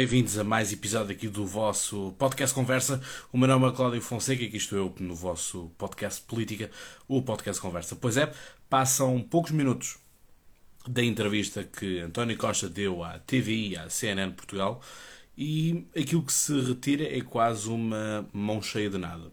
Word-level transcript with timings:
Bem-vindos 0.00 0.38
a 0.38 0.42
mais 0.42 0.72
episódio 0.72 1.12
aqui 1.12 1.28
do 1.28 1.44
vosso 1.44 2.14
podcast 2.18 2.54
Conversa. 2.54 3.02
O 3.30 3.36
meu 3.36 3.46
nome 3.46 3.68
é 3.68 3.70
Cláudio 3.70 4.00
Fonseca 4.00 4.42
e 4.42 4.46
aqui 4.46 4.56
estou 4.56 4.78
eu 4.78 4.94
no 4.98 5.14
vosso 5.14 5.70
podcast 5.76 6.22
Política, 6.22 6.70
o 7.06 7.20
podcast 7.20 7.60
Conversa. 7.60 7.94
Pois 7.94 8.16
é, 8.16 8.32
passam 8.66 9.20
poucos 9.20 9.50
minutos 9.50 9.98
da 10.88 11.04
entrevista 11.04 11.64
que 11.64 11.98
António 11.98 12.38
Costa 12.38 12.66
deu 12.66 13.04
à 13.04 13.18
TVI, 13.18 13.76
à 13.76 13.90
CNN 13.90 14.32
Portugal, 14.32 14.80
e 15.36 15.86
aquilo 15.94 16.22
que 16.22 16.32
se 16.32 16.58
retira 16.58 17.04
é 17.04 17.20
quase 17.20 17.68
uma 17.68 18.26
mão 18.32 18.62
cheia 18.62 18.88
de 18.88 18.96
nada. 18.96 19.30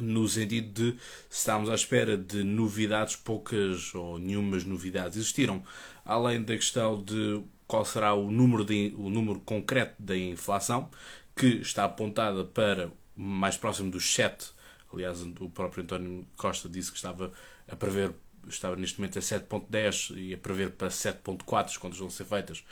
No 0.00 0.26
sentido 0.26 0.92
de 0.92 0.98
estamos 1.28 1.68
à 1.68 1.74
espera 1.74 2.16
de 2.16 2.42
novidades, 2.42 3.16
poucas 3.16 3.94
ou 3.94 4.18
nenhumas 4.18 4.64
novidades 4.64 5.18
existiram, 5.18 5.62
além 6.06 6.42
da 6.42 6.56
questão 6.56 7.04
de 7.04 7.44
qual 7.68 7.84
será 7.84 8.14
o 8.14 8.30
número, 8.30 8.64
de, 8.64 8.94
o 8.96 9.10
número 9.10 9.38
concreto 9.40 9.94
da 10.02 10.16
inflação, 10.16 10.90
que 11.36 11.46
está 11.46 11.84
apontada 11.84 12.44
para 12.44 12.90
mais 13.14 13.56
próximo 13.56 13.90
dos 13.90 14.12
7. 14.14 14.50
Aliás, 14.92 15.20
o 15.22 15.50
próprio 15.50 15.84
António 15.84 16.26
Costa 16.36 16.68
disse 16.68 16.90
que 16.90 16.96
estava 16.96 17.30
a 17.70 17.76
prever, 17.76 18.12
estava 18.48 18.74
neste 18.74 18.98
momento 18.98 19.18
a 19.18 19.22
7.10 19.22 20.16
e 20.16 20.34
a 20.34 20.38
prever 20.38 20.70
para 20.70 20.88
7.4, 20.88 21.66
as 21.66 21.76
contas 21.76 21.98
vão 21.98 22.08
ser 22.08 22.24
feitas 22.24 22.64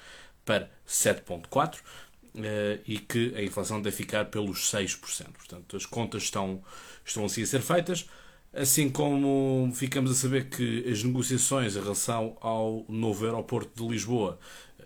para 0.46 0.70
7.4 0.88 1.78
eh, 2.36 2.80
e 2.86 2.98
que 2.98 3.34
a 3.36 3.42
inflação 3.42 3.82
deve 3.82 3.94
ficar 3.94 4.26
pelos 4.26 4.72
6%. 4.72 5.32
Portanto, 5.32 5.76
as 5.76 5.84
contas 5.84 6.22
estão, 6.22 6.62
estão 7.04 7.26
assim 7.26 7.42
a 7.42 7.46
ser 7.46 7.60
feitas. 7.60 8.08
Assim 8.52 8.88
como 8.88 9.70
ficamos 9.74 10.10
a 10.10 10.14
saber 10.14 10.48
que 10.48 10.88
as 10.90 11.02
negociações 11.02 11.76
em 11.76 11.80
relação 11.80 12.36
ao 12.40 12.86
novo 12.88 13.24
aeroporto 13.24 13.84
de 13.84 13.92
Lisboa 13.92 14.38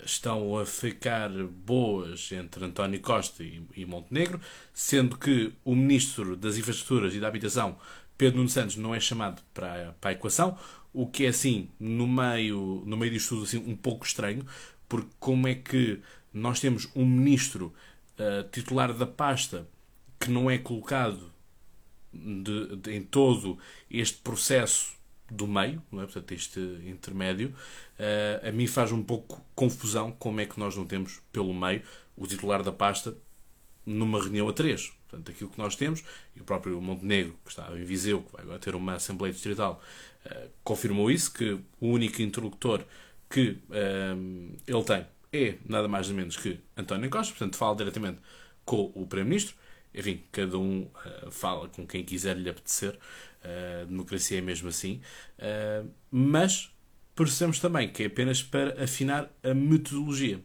estão 0.04 0.58
a 0.58 0.66
ficar 0.66 1.30
boas 1.30 2.30
entre 2.32 2.64
António 2.64 3.00
Costa 3.00 3.42
e, 3.42 3.84
Montenegro, 3.84 4.40
sendo 4.72 5.16
que 5.16 5.52
o 5.64 5.74
Ministro 5.74 6.36
das 6.36 6.56
Infraestruturas 6.56 7.14
e 7.14 7.20
da 7.20 7.28
Habitação, 7.28 7.76
Pedro 8.16 8.38
Nuno 8.38 8.48
Santos, 8.48 8.76
não 8.76 8.94
é 8.94 9.00
chamado 9.00 9.42
para, 9.54 9.94
para 10.00 10.10
a 10.10 10.12
equação, 10.12 10.58
o 10.92 11.06
que 11.06 11.24
é 11.24 11.28
assim, 11.28 11.68
no 11.78 12.06
meio, 12.06 12.82
no 12.84 12.96
meio 12.96 13.12
disto 13.12 13.30
tudo, 13.30 13.44
assim, 13.44 13.58
um 13.58 13.76
pouco 13.76 14.04
estranho, 14.04 14.44
porque 14.88 15.10
como 15.18 15.46
é 15.46 15.54
que 15.54 16.00
nós 16.32 16.60
temos 16.60 16.88
um 16.94 17.04
ministro 17.04 17.72
uh, 18.18 18.48
titular 18.50 18.92
da 18.92 19.06
pasta 19.06 19.68
que 20.18 20.30
não 20.30 20.50
é 20.50 20.58
colocado 20.58 21.32
de, 22.12 22.76
de, 22.76 22.92
em 22.92 23.02
todo 23.02 23.58
este 23.90 24.18
processo 24.18 24.94
do 25.30 25.46
meio, 25.46 25.82
não 25.92 26.02
é? 26.02 26.04
portanto, 26.04 26.32
este 26.32 26.60
intermédio, 26.84 27.54
uh, 27.98 28.48
a 28.48 28.50
mim 28.50 28.66
faz 28.66 28.90
um 28.90 29.02
pouco 29.02 29.44
confusão 29.54 30.10
como 30.12 30.40
é 30.40 30.46
que 30.46 30.58
nós 30.58 30.76
não 30.76 30.84
temos 30.84 31.20
pelo 31.32 31.54
meio 31.54 31.82
o 32.16 32.26
titular 32.26 32.62
da 32.62 32.72
pasta 32.72 33.16
numa 33.86 34.20
reunião 34.20 34.48
a 34.48 34.52
três. 34.52 34.92
Portanto, 35.08 35.30
aquilo 35.30 35.50
que 35.50 35.58
nós 35.58 35.74
temos, 35.76 36.04
e 36.36 36.40
o 36.40 36.44
próprio 36.44 36.80
Montenegro, 36.80 37.36
que 37.44 37.50
está 37.50 37.68
em 37.76 37.84
Viseu, 37.84 38.22
que 38.22 38.32
vai 38.32 38.42
agora 38.42 38.58
ter 38.58 38.74
uma 38.74 38.94
Assembleia 38.94 39.32
Distrital, 39.32 39.80
uh, 40.26 40.50
confirmou 40.64 41.10
isso, 41.10 41.32
que 41.32 41.52
o 41.80 41.88
único 41.88 42.20
interlocutor 42.22 42.84
que 43.28 43.58
uh, 43.70 44.56
ele 44.66 44.84
tem 44.84 45.06
é 45.32 45.54
nada 45.64 45.86
mais 45.86 46.08
nem 46.08 46.16
menos 46.16 46.36
que 46.36 46.58
António 46.76 47.08
Costa, 47.08 47.32
portanto, 47.32 47.56
fala 47.56 47.76
diretamente 47.76 48.18
com 48.64 48.90
o 48.94 49.06
Primeiro-Ministro. 49.06 49.54
Enfim, 49.94 50.22
cada 50.30 50.58
um 50.58 50.82
uh, 50.82 51.30
fala 51.30 51.68
com 51.68 51.86
quem 51.86 52.04
quiser 52.04 52.36
lhe 52.36 52.48
apetecer. 52.48 52.98
Uh, 53.42 53.86
democracia 53.86 54.38
é 54.38 54.40
mesmo 54.40 54.68
assim. 54.68 55.00
Uh, 55.38 55.90
mas 56.10 56.70
percebemos 57.14 57.58
também 57.58 57.88
que 57.88 58.04
é 58.04 58.06
apenas 58.06 58.42
para 58.42 58.82
afinar 58.82 59.30
a 59.42 59.52
metodologia. 59.54 60.40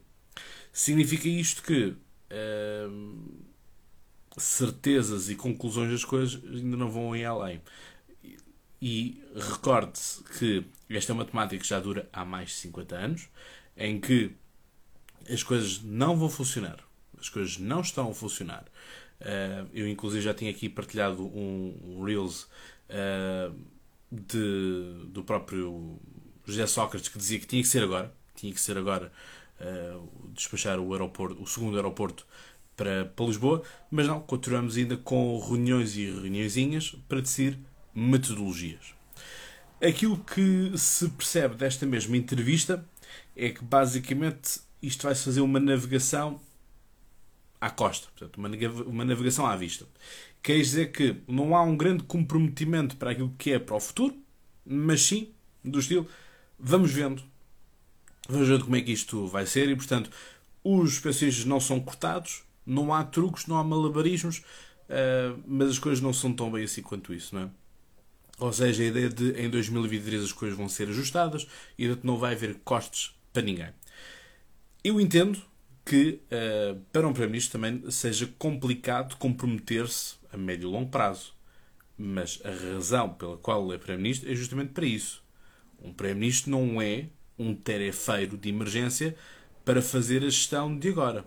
Significa 0.71 1.27
isto 1.29 1.63
que 1.63 1.95
certezas 4.37 5.29
e 5.29 5.35
conclusões 5.35 5.89
das 5.89 6.03
coisas 6.03 6.41
ainda 6.43 6.75
não 6.75 6.89
vão 6.89 7.15
ir 7.15 7.23
além. 7.23 7.61
E 8.81 9.23
recorde-se 9.33 10.23
que 10.23 10.65
esta 10.89 11.13
uma 11.13 11.25
temática 11.25 11.61
que 11.61 11.67
já 11.67 11.79
dura 11.79 12.09
há 12.11 12.25
mais 12.25 12.49
de 12.49 12.55
50 12.55 12.95
anos, 12.95 13.29
em 13.77 13.99
que 13.99 14.35
as 15.29 15.43
coisas 15.43 15.81
não 15.81 16.15
vão 16.15 16.29
funcionar, 16.29 16.77
as 17.19 17.29
coisas 17.29 17.57
não 17.57 17.81
estão 17.81 18.11
a 18.11 18.13
funcionar. 18.13 18.65
Eu, 19.73 19.87
inclusive, 19.87 20.23
já 20.23 20.33
tinha 20.33 20.51
aqui 20.51 20.69
partilhado 20.69 21.25
um, 21.25 21.77
um 21.83 22.03
Reels 22.03 22.43
uh, 22.89 23.55
de, 24.11 25.07
do 25.07 25.23
próprio 25.23 25.99
José 26.45 26.67
Sócrates 26.67 27.09
que 27.09 27.17
dizia 27.17 27.39
que 27.39 27.47
tinha 27.47 27.61
que 27.61 27.67
ser 27.67 27.83
agora, 27.83 28.13
tinha 28.35 28.53
que 28.53 28.59
ser 28.61 28.77
agora 28.77 29.11
uh, 29.59 30.31
despachar 30.33 30.79
o 30.79 30.93
aeroporto, 30.93 31.41
o 31.41 31.47
segundo 31.47 31.75
aeroporto 31.75 32.25
para, 32.75 33.05
para 33.05 33.25
Lisboa, 33.25 33.63
mas 33.89 34.07
não, 34.07 34.19
continuamos 34.19 34.77
ainda 34.77 34.97
com 34.97 35.39
reuniões 35.39 35.95
e 35.95 36.05
reuniõezinhas 36.05 36.95
para 37.07 37.21
decidir 37.21 37.57
metodologias. 37.93 38.93
Aquilo 39.81 40.17
que 40.17 40.71
se 40.77 41.09
percebe 41.09 41.55
desta 41.55 41.85
mesma 41.85 42.17
entrevista 42.17 42.85
é 43.35 43.49
que 43.49 43.63
basicamente 43.63 44.59
isto 44.81 45.03
vai 45.03 45.15
fazer 45.15 45.41
uma 45.41 45.59
navegação 45.59 46.39
à 47.65 47.69
costa, 47.71 48.07
portanto, 48.15 48.37
uma 48.85 49.03
navegação 49.03 49.47
à 49.47 49.55
vista. 49.55 49.87
Quer 50.43 50.57
dizer 50.57 50.91
que 50.91 51.15
não 51.27 51.55
há 51.55 51.63
um 51.63 51.75
grande 51.75 52.03
comprometimento 52.03 52.95
para 52.95 53.09
aquilo 53.09 53.33
que 53.39 53.51
é 53.53 53.57
para 53.57 53.75
o 53.75 53.79
futuro, 53.79 54.15
mas 54.63 55.01
sim 55.01 55.29
do 55.63 55.79
estilo 55.79 56.07
vamos 56.59 56.91
vendo. 56.91 57.23
Vamos 58.29 58.47
vendo 58.47 58.65
como 58.65 58.75
é 58.75 58.81
que 58.81 58.91
isto 58.91 59.25
vai 59.25 59.47
ser 59.47 59.67
e, 59.67 59.75
portanto, 59.75 60.11
os 60.63 60.99
pensões 60.99 61.43
não 61.43 61.59
são 61.59 61.79
cortados, 61.79 62.43
não 62.63 62.93
há 62.93 63.03
truques, 63.03 63.47
não 63.47 63.57
há 63.57 63.63
malabarismos, 63.63 64.39
uh, 64.39 65.41
mas 65.47 65.71
as 65.71 65.79
coisas 65.79 66.01
não 66.01 66.13
são 66.13 66.33
tão 66.33 66.51
bem 66.51 66.65
assim 66.65 66.83
quanto 66.83 67.15
isso, 67.15 67.33
não 67.33 67.43
é? 67.43 67.49
Ou 68.37 68.53
seja, 68.53 68.83
a 68.83 68.85
ideia 68.85 69.09
de 69.09 69.31
em 69.41 69.49
2023 69.49 70.23
as 70.23 70.31
coisas 70.31 70.55
vão 70.55 70.69
ser 70.69 70.87
ajustadas 70.89 71.47
e 71.79 71.87
não 72.03 72.17
vai 72.17 72.33
haver 72.33 72.59
costes 72.63 73.15
para 73.33 73.41
ninguém. 73.41 73.69
Eu 74.83 75.01
entendo 75.01 75.41
que 75.85 76.19
uh, 76.31 76.79
para 76.91 77.07
um 77.07 77.11
Primeiro-Ministro 77.11 77.59
também 77.59 77.91
seja 77.91 78.27
complicado 78.39 79.15
comprometer-se 79.17 80.15
a 80.33 80.37
médio 80.37 80.67
e 80.67 80.71
longo 80.71 80.89
prazo. 80.89 81.35
Mas 81.97 82.41
a 82.43 82.49
razão 82.49 83.09
pela 83.13 83.37
qual 83.37 83.63
ele 83.65 83.75
é 83.75 83.77
Primeiro-Ministro 83.77 84.29
é 84.29 84.35
justamente 84.35 84.73
para 84.73 84.85
isso. 84.85 85.23
Um 85.81 85.93
Primeiro-Ministro 85.93 86.51
não 86.51 86.81
é 86.81 87.07
um 87.37 87.53
terefeiro 87.53 88.35
de 88.35 88.49
emergência 88.49 89.15
para 89.63 89.81
fazer 89.81 90.23
a 90.23 90.29
gestão 90.29 90.77
de 90.77 90.89
agora. 90.89 91.25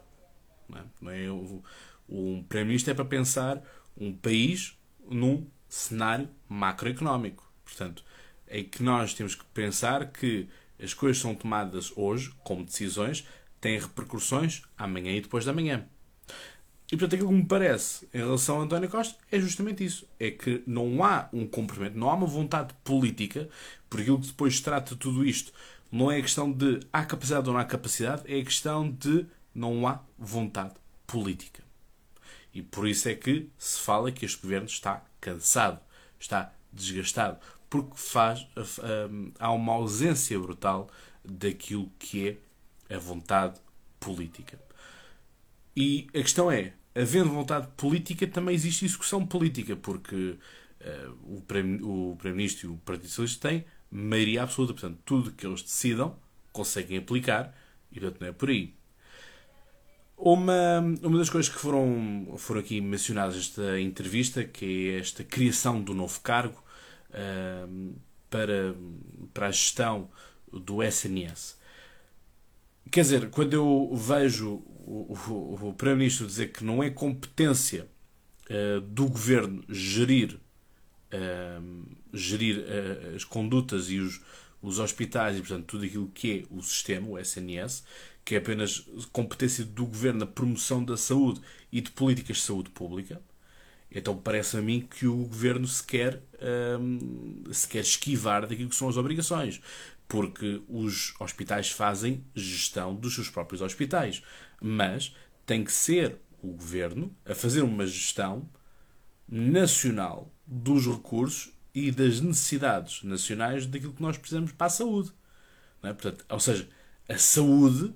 Não 0.69 1.11
é? 1.11 1.25
É 1.25 1.33
um 1.33 2.43
Primeiro-Ministro 2.43 2.91
é 2.91 2.95
para 2.95 3.05
pensar 3.05 3.63
um 3.97 4.13
país 4.13 4.77
num 5.09 5.47
cenário 5.69 6.29
macroeconómico. 6.49 7.49
Portanto, 7.65 8.05
é 8.47 8.63
que 8.63 8.83
nós 8.83 9.15
temos 9.15 9.35
que 9.35 9.45
pensar 9.55 10.11
que 10.11 10.49
as 10.83 10.95
coisas 10.95 11.21
são 11.21 11.35
tomadas 11.35 11.93
hoje 11.97 12.33
como 12.43 12.65
decisões 12.65 13.27
tem 13.61 13.79
repercussões 13.79 14.63
amanhã 14.77 15.13
e 15.13 15.21
depois 15.21 15.45
da 15.45 15.53
manhã. 15.53 15.87
E 16.91 16.97
portanto 16.97 17.15
aquilo 17.15 17.29
que 17.29 17.35
me 17.35 17.47
parece 17.47 18.09
em 18.15 18.19
relação 18.19 18.61
a 18.61 18.65
António 18.65 18.89
Costa 18.89 19.19
é 19.31 19.39
justamente 19.39 19.85
isso. 19.85 20.09
É 20.19 20.31
que 20.31 20.63
não 20.67 21.05
há 21.05 21.29
um 21.33 21.47
cumprimento, 21.47 21.99
não 21.99 22.09
há 22.09 22.15
uma 22.15 22.27
vontade 22.27 22.75
política, 22.83 23.49
por 23.91 24.01
aquilo 24.01 24.21
que 24.21 24.29
depois 24.29 24.61
trata 24.61 24.97
tudo 24.97 25.25
isto. 25.25 25.53
Não 25.93 26.11
é 26.11 26.19
a 26.19 26.23
questão 26.23 26.51
de 26.51 26.81
há 26.93 27.05
capacidade 27.05 27.47
ou 27.49 27.55
não 27.55 27.61
há 27.61 27.65
capacidade, 27.65 28.23
é 28.27 28.41
a 28.41 28.45
questão 28.45 28.91
de 28.91 29.27
não 29.55 29.87
há 29.87 30.01
vontade 30.19 30.75
política. 31.07 31.63
E 32.55 32.63
por 32.63 32.89
isso 32.89 33.09
é 33.09 33.15
que 33.15 33.49
se 33.59 33.81
fala 33.81 34.11
que 34.11 34.25
este 34.25 34.41
governo 34.41 34.67
está 34.67 35.05
cansado, 35.21 35.81
está 36.19 36.53
desgastado, 36.73 37.39
porque 37.69 37.97
faz, 37.97 38.47
há 39.39 39.53
uma 39.53 39.75
ausência 39.75 40.39
brutal 40.39 40.89
daquilo 41.25 41.91
que 41.99 42.29
é 42.29 42.37
a 42.91 42.99
vontade 42.99 43.60
política. 44.00 44.59
E 45.76 46.09
a 46.09 46.22
questão 46.22 46.51
é, 46.51 46.72
havendo 46.95 47.30
vontade 47.30 47.68
política, 47.77 48.27
também 48.27 48.54
existe 48.54 48.84
execução 48.84 49.24
política, 49.24 49.77
porque 49.77 50.36
uh, 50.80 51.36
o 51.36 51.42
Primeiro-Ministro 52.16 52.68
e 52.68 52.72
o 52.72 52.77
Partido 52.78 53.09
Socialista 53.09 53.48
têm 53.48 53.65
maioria 53.91 54.42
absoluta. 54.42 54.72
Portanto, 54.74 54.98
tudo 55.04 55.33
que 55.33 55.47
eles 55.47 55.63
decidam 55.63 56.16
conseguem 56.53 56.98
aplicar 56.98 57.54
e, 57.92 58.01
portanto, 58.01 58.21
não 58.21 58.28
é 58.28 58.33
por 58.33 58.48
aí. 58.48 58.74
Uma, 60.16 60.80
uma 61.01 61.18
das 61.18 61.30
coisas 61.30 61.48
que 61.48 61.60
foram, 61.60 62.34
foram 62.39 62.60
aqui 62.60 62.80
mencionadas 62.80 63.36
nesta 63.36 63.80
entrevista, 63.80 64.42
que 64.42 64.91
é 64.91 64.98
esta 64.98 65.22
criação 65.22 65.80
do 65.80 65.95
novo 65.95 66.21
cargo 66.21 66.60
uh, 67.10 67.95
para, 68.28 68.74
para 69.33 69.47
a 69.47 69.51
gestão 69.53 70.10
do 70.53 70.83
SNS. 70.83 71.58
Quer 72.91 73.03
dizer, 73.03 73.31
quando 73.31 73.53
eu 73.55 73.91
vejo 73.95 74.63
o, 74.87 75.13
o, 75.29 75.69
o 75.69 75.75
Primeiro-Ministro 75.75 76.27
dizer 76.27 76.53
que 76.53 76.65
não 76.65 76.83
é 76.83 76.91
competência 76.91 77.89
uh, 78.49 78.81
do 78.81 79.07
governo 79.09 79.63
gerir, 79.69 80.39
uh, 81.13 81.87
gerir 82.13 82.59
uh, 82.59 83.17
as 83.17 83.25
condutas 83.25 83.91
e 83.91 83.99
os, 83.99 84.21
os 84.63 84.79
hospitais 84.79 85.37
e, 85.37 85.41
portanto, 85.41 85.67
tudo 85.67 85.85
aquilo 85.85 86.09
que 86.09 86.41
é 86.41 86.55
o 86.55 86.63
sistema, 86.63 87.09
o 87.09 87.19
SNS, 87.19 87.85
que 88.25 88.35
é 88.35 88.39
apenas 88.39 88.87
competência 89.13 89.65
do 89.65 89.87
governo 89.87 90.25
a 90.25 90.27
promoção 90.27 90.85
da 90.85 90.97
saúde 90.97 91.41
e 91.73 91.81
de 91.81 91.91
políticas 91.91 92.39
de 92.39 92.43
saúde 92.43 92.71
pública. 92.71 93.21
Então 93.91 94.17
parece 94.17 94.57
a 94.57 94.61
mim 94.61 94.87
que 94.89 95.07
o 95.07 95.25
governo 95.25 95.67
se 95.67 95.83
quer, 95.83 96.23
hum, 96.79 97.45
se 97.51 97.67
quer 97.67 97.81
esquivar 97.81 98.47
daquilo 98.47 98.69
que 98.69 98.77
são 98.77 98.89
as 98.89 98.99
obrigações, 98.99 99.63
porque 100.09 100.63
os 100.66 101.15
hospitais 101.21 101.71
fazem 101.71 102.25
gestão 102.34 102.95
dos 102.95 103.15
seus 103.15 103.28
próprios 103.28 103.60
hospitais, 103.60 104.22
mas 104.60 105.15
tem 105.45 105.63
que 105.63 105.72
ser 105.72 106.16
o 106.43 106.49
governo 106.49 107.15
a 107.27 107.34
fazer 107.34 107.63
uma 107.63 107.87
gestão 107.87 108.49
nacional 109.28 110.33
dos 110.47 110.87
recursos 110.87 111.53
e 111.75 111.91
das 111.91 112.21
necessidades 112.21 113.03
nacionais 113.05 113.66
daquilo 113.66 113.93
que 113.93 114.03
nós 114.03 114.16
precisamos 114.16 114.53
para 114.53 114.66
a 114.66 114.71
saúde. 114.71 115.13
É? 115.83 115.93
Portanto, 115.93 116.25
ou 116.28 116.41
seja, 116.41 116.69
a 117.09 117.19
saúde, 117.19 117.95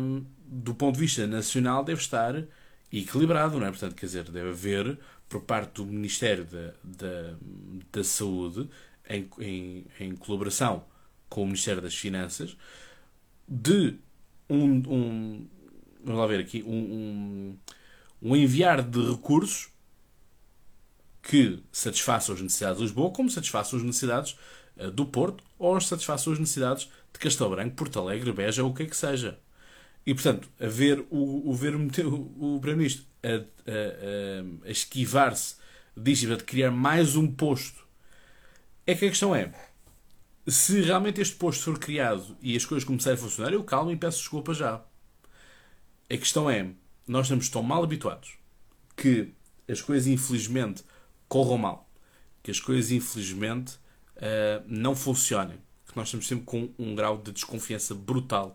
hum, 0.00 0.24
do 0.46 0.74
ponto 0.74 0.94
de 0.94 1.00
vista 1.00 1.26
nacional, 1.26 1.84
deve 1.84 2.00
estar 2.00 2.44
equilibrado, 2.92 3.58
não 3.58 3.66
é? 3.66 3.70
Portanto, 3.70 3.94
quer 3.94 4.06
dizer, 4.06 4.24
deve 4.30 4.50
haver, 4.50 4.98
por 5.28 5.42
parte 5.42 5.74
do 5.74 5.86
Ministério 5.86 6.44
da, 6.44 6.72
da, 6.82 7.36
da 7.92 8.04
Saúde, 8.04 8.68
em, 9.08 9.28
em, 9.38 9.86
em 10.00 10.16
colaboração 10.16 10.84
com 11.28 11.42
o 11.42 11.46
Ministério 11.46 11.82
das 11.82 11.94
Finanças, 11.94 12.56
de 13.48 13.96
um, 14.48 14.82
um 14.88 15.46
vamos 16.04 16.20
lá 16.20 16.26
ver 16.26 16.40
aqui, 16.40 16.62
um, 16.62 16.68
um, 16.70 17.58
um 18.22 18.36
enviar 18.36 18.82
de 18.82 19.10
recursos 19.10 19.68
que 21.22 21.62
satisfaçam 21.72 22.34
as 22.34 22.40
necessidades 22.40 22.78
de 22.78 22.84
Lisboa, 22.84 23.10
como 23.10 23.30
satisfaçam 23.30 23.78
as 23.78 23.84
necessidades 23.84 24.36
uh, 24.76 24.90
do 24.90 25.06
Porto, 25.06 25.42
ou 25.58 25.80
satisfaçam 25.80 26.32
as 26.32 26.38
necessidades 26.38 26.90
de 27.12 27.18
Castelo 27.18 27.50
Branco, 27.50 27.74
Porto 27.74 27.98
Alegre, 27.98 28.32
Beja, 28.32 28.62
ou 28.62 28.70
o 28.70 28.74
que 28.74 28.82
é 28.82 28.86
que 28.86 28.96
seja. 28.96 29.38
E, 30.06 30.12
portanto, 30.12 30.50
a 30.60 30.66
ver 30.66 31.00
o, 31.10 31.50
o, 31.50 31.54
ver 31.54 31.74
o, 31.74 31.86
o 31.86 32.60
Primeiro-Ministro 32.60 33.06
a, 33.22 33.28
a, 33.28 33.36
a, 34.66 34.68
a 34.68 34.70
esquivar-se 34.70 35.56
de 35.96 36.44
criar 36.44 36.70
mais 36.70 37.16
um 37.16 37.26
posto, 37.26 37.83
é 38.86 38.94
que 38.94 39.06
a 39.06 39.08
questão 39.08 39.34
é, 39.34 39.52
se 40.46 40.80
realmente 40.82 41.20
este 41.20 41.36
posto 41.36 41.64
for 41.64 41.78
criado 41.78 42.36
e 42.40 42.56
as 42.56 42.64
coisas 42.64 42.86
começarem 42.86 43.18
a 43.18 43.22
funcionar, 43.22 43.52
eu 43.52 43.64
calmo 43.64 43.90
e 43.90 43.96
peço 43.96 44.18
desculpa 44.18 44.52
já. 44.52 44.82
A 46.10 46.16
questão 46.16 46.50
é, 46.50 46.70
nós 47.06 47.26
estamos 47.26 47.48
tão 47.48 47.62
mal 47.62 47.82
habituados 47.82 48.34
que 48.96 49.32
as 49.68 49.80
coisas 49.80 50.06
infelizmente 50.06 50.84
corram 51.28 51.58
mal, 51.58 51.90
que 52.42 52.50
as 52.50 52.60
coisas 52.60 52.90
infelizmente 52.90 53.74
uh, 54.16 54.62
não 54.66 54.94
funcionem, 54.94 55.58
que 55.86 55.96
nós 55.96 56.08
estamos 56.08 56.26
sempre 56.26 56.44
com 56.44 56.70
um 56.78 56.94
grau 56.94 57.18
de 57.18 57.32
desconfiança 57.32 57.94
brutal 57.94 58.54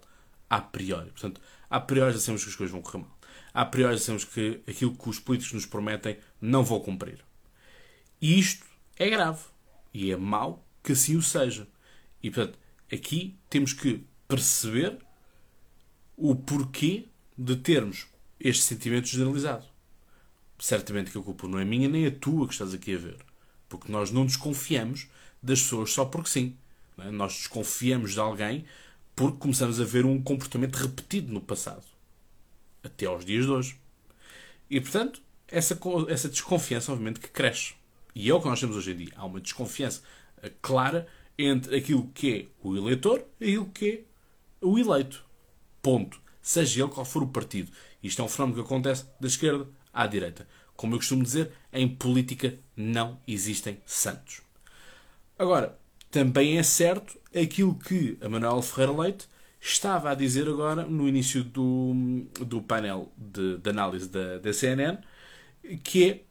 a 0.50 0.62
priori. 0.62 1.10
Portanto, 1.12 1.42
a 1.70 1.80
priori 1.80 2.14
já 2.14 2.20
sabemos 2.20 2.44
que 2.44 2.50
as 2.50 2.56
coisas 2.56 2.72
vão 2.72 2.82
correr 2.82 3.00
mal. 3.00 3.18
A 3.54 3.66
priori 3.66 3.96
já 3.96 4.04
sabemos 4.04 4.26
que 4.26 4.62
aquilo 4.68 4.96
que 4.96 5.10
os 5.10 5.20
políticos 5.20 5.54
nos 5.54 5.66
prometem 5.66 6.18
não 6.40 6.64
vão 6.64 6.80
cumprir. 6.80 7.24
E 8.22 8.40
isto 8.40 8.66
é 8.98 9.10
grave. 9.10 9.40
E 9.94 10.12
é 10.12 10.18
mau 10.18 10.66
que 10.84 10.94
assim 10.94 11.16
o 11.16 11.22
seja. 11.22 11.68
E, 12.22 12.30
portanto, 12.30 12.58
aqui 12.92 13.38
temos 13.50 13.74
que 13.74 14.04
perceber 14.28 14.98
o 16.16 16.36
porquê 16.36 17.08
de 17.38 17.56
termos 17.56 18.08
este 18.40 18.64
sentimento 18.64 19.08
generalizado. 19.08 19.66
Certamente 20.58 21.12
que 21.12 21.18
a 21.18 21.22
culpa 21.22 21.48
não 21.48 21.60
é 21.60 21.66
minha 21.66 21.88
nem 21.88 22.06
a 22.06 22.12
tua 22.12 22.48
que 22.48 22.54
estás 22.54 22.74
aqui 22.74 22.96
a 22.96 22.98
ver. 22.98 23.18
Porque 23.68 23.92
nós 23.92 24.12
não 24.12 24.26
desconfiamos 24.26 25.08
das 25.42 25.62
pessoas 25.62 25.92
só 25.92 26.06
porque 26.06 26.30
sim. 26.30 26.58
É? 26.98 27.12
Nós 27.12 27.34
desconfiamos 27.34 28.14
de 28.14 28.20
alguém 28.20 28.66
porque 29.16 29.38
começamos 29.38 29.80
a 29.80 29.84
ver 29.84 30.06
um 30.06 30.22
comportamento 30.22 30.76
repetido 30.76 31.34
no 31.34 31.42
passado, 31.42 31.86
até 32.84 33.06
aos 33.06 33.26
dias 33.26 33.46
de 33.46 33.52
hoje. 33.52 33.80
E, 34.70 34.80
portanto, 34.80 35.22
essa, 35.48 35.78
essa 36.08 36.30
desconfiança, 36.30 36.92
obviamente, 36.92 37.20
que 37.20 37.28
cresce. 37.28 37.74
E 38.14 38.30
é 38.30 38.34
o 38.34 38.42
que 38.42 38.48
nós 38.48 38.60
temos 38.60 38.76
hoje 38.76 38.92
em 38.92 38.98
dia. 38.98 39.14
Há 39.16 39.26
uma 39.26 39.40
desconfiança 39.40 40.02
clara 40.62 41.08
entre 41.38 41.76
aquilo 41.76 42.08
que 42.14 42.34
é 42.34 42.46
o 42.62 42.76
eleitor 42.76 43.26
e 43.40 43.46
aquilo 43.46 43.66
que 43.68 43.90
é 43.90 44.66
o 44.66 44.78
eleito. 44.78 45.24
Ponto. 45.82 46.22
Seja 46.42 46.84
ele 46.84 46.92
qual 46.92 47.06
for 47.06 47.24
o 47.24 47.28
partido. 47.28 47.72
Isto 48.02 48.22
é 48.22 48.26
um 48.26 48.30
fenómeno 48.30 48.62
que 48.62 48.66
acontece 48.66 49.06
da 49.20 49.28
esquerda 49.28 49.68
à 49.94 50.08
direita. 50.08 50.48
Como 50.76 50.96
eu 50.96 51.00
costumo 51.00 51.24
dizer, 51.24 51.52
em 51.72 51.88
política 51.88 52.58
não 52.76 53.20
existem 53.28 53.82
santos. 53.86 54.42
Agora, 55.38 55.78
também 56.10 56.58
é 56.58 56.64
certo 56.64 57.18
aquilo 57.36 57.76
que 57.76 58.18
a 58.22 58.30
Manuel 58.30 58.62
Ferreira 58.62 59.02
Leite 59.02 59.28
estava 59.62 60.12
a 60.12 60.16
dizer 60.16 60.48
agora 60.48 60.86
no 60.86 61.08
início 61.08 61.44
do, 61.44 61.94
do 62.46 62.62
painel 62.62 63.12
de, 63.18 63.58
de 63.58 63.70
análise 63.70 64.08
da, 64.10 64.38
da 64.38 64.54
CNN, 64.54 64.98
que 65.84 66.10
é 66.10 66.24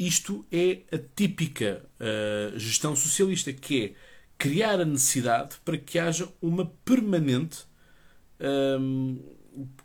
isto 0.00 0.46
é 0.50 0.82
a 0.90 0.98
típica 0.98 1.84
uh, 2.00 2.58
gestão 2.58 2.96
socialista, 2.96 3.52
que 3.52 3.84
é 3.84 3.94
criar 4.38 4.80
a 4.80 4.84
necessidade 4.84 5.56
para 5.62 5.76
que 5.76 5.98
haja 5.98 6.26
uma 6.40 6.64
permanente. 6.84 7.66
Um, 8.40 9.22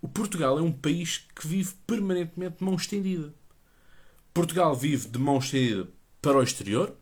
o 0.01 0.07
Portugal 0.07 0.57
é 0.57 0.61
um 0.61 0.71
país 0.71 1.27
que 1.35 1.45
vive 1.45 1.73
permanentemente 1.85 2.59
de 2.59 2.63
mão 2.63 2.75
estendida. 2.75 3.33
Portugal 4.33 4.73
vive 4.73 5.09
de 5.09 5.19
mão 5.19 5.37
estendida 5.37 5.89
para 6.21 6.37
o 6.37 6.43
exterior, 6.43 6.95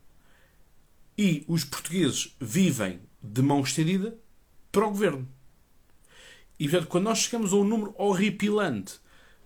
e 1.16 1.46
os 1.48 1.64
portugueses 1.64 2.36
vivem 2.40 3.00
de 3.22 3.44
mão 3.44 3.62
estendida 3.62 4.18
para 4.72 4.88
o 4.88 4.90
governo. 4.90 5.28
E 6.60 6.68
portanto, 6.68 6.90
quando 6.90 7.04
nós 7.04 7.20
chegamos 7.20 7.54
a 7.54 7.58
um 7.58 7.64
número 7.64 7.94
horripilante 7.96 8.96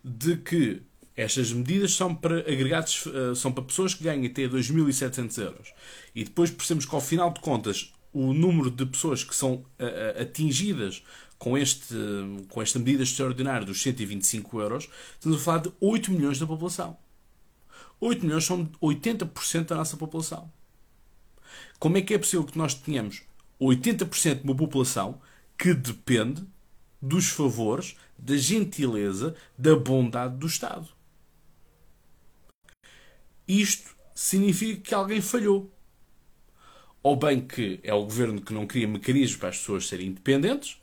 de 0.03 0.37
que 0.37 0.81
estas 1.17 1.51
medidas 1.51 1.95
são 1.95 2.13
para 2.13 2.41
agregados, 2.41 3.05
eh, 3.07 3.33
são 3.33 3.51
para 3.51 3.63
pessoas 3.63 3.95
que 3.95 4.03
ganham 4.03 4.23
até 4.23 4.47
2.700 4.47 5.41
euros, 5.41 5.73
e 6.13 6.23
depois 6.23 6.51
percebemos 6.51 6.85
que 6.85 6.93
ao 6.93 7.01
final 7.01 7.33
de 7.33 7.39
contas 7.39 7.91
o 8.13 8.33
número 8.33 8.69
de 8.69 8.85
pessoas 8.85 9.23
que 9.23 9.35
são 9.35 9.65
eh, 9.79 10.13
eh, 10.15 10.21
atingidas 10.21 11.03
com, 11.39 11.57
este, 11.57 11.95
com 12.49 12.61
esta 12.61 12.77
medida 12.77 13.01
extraordinária 13.01 13.65
dos 13.65 13.81
125 13.81 14.61
euros, 14.61 14.89
estamos 15.13 15.41
a 15.41 15.43
falar 15.43 15.57
de 15.59 15.73
8 15.81 16.11
milhões 16.11 16.37
da 16.37 16.45
população. 16.45 16.95
8 17.99 18.23
milhões 18.23 18.45
são 18.45 18.67
80% 18.79 19.65
da 19.65 19.75
nossa 19.77 19.97
população. 19.97 20.51
Como 21.79 21.97
é 21.97 22.01
que 22.01 22.13
é 22.13 22.17
possível 22.19 22.45
que 22.45 22.57
nós 22.57 22.75
tenhamos 22.75 23.23
80% 23.59 24.35
de 24.35 24.43
uma 24.43 24.55
população 24.55 25.19
que 25.57 25.73
depende 25.73 26.43
dos 27.01 27.29
favores, 27.29 27.95
da 28.17 28.37
gentileza, 28.37 29.35
da 29.57 29.75
bondade 29.75 30.37
do 30.37 30.45
Estado? 30.45 30.96
Isto 33.47 33.95
significa 34.13 34.81
que 34.81 34.93
alguém 34.93 35.21
falhou. 35.21 35.71
Ou 37.01 37.15
bem 37.15 37.39
que 37.39 37.79
é 37.83 37.93
o 37.93 38.03
governo 38.03 38.41
que 38.41 38.53
não 38.53 38.67
cria 38.67 38.87
mecanismos 38.87 39.37
para 39.37 39.49
as 39.49 39.57
pessoas 39.57 39.87
serem 39.87 40.07
independentes, 40.07 40.81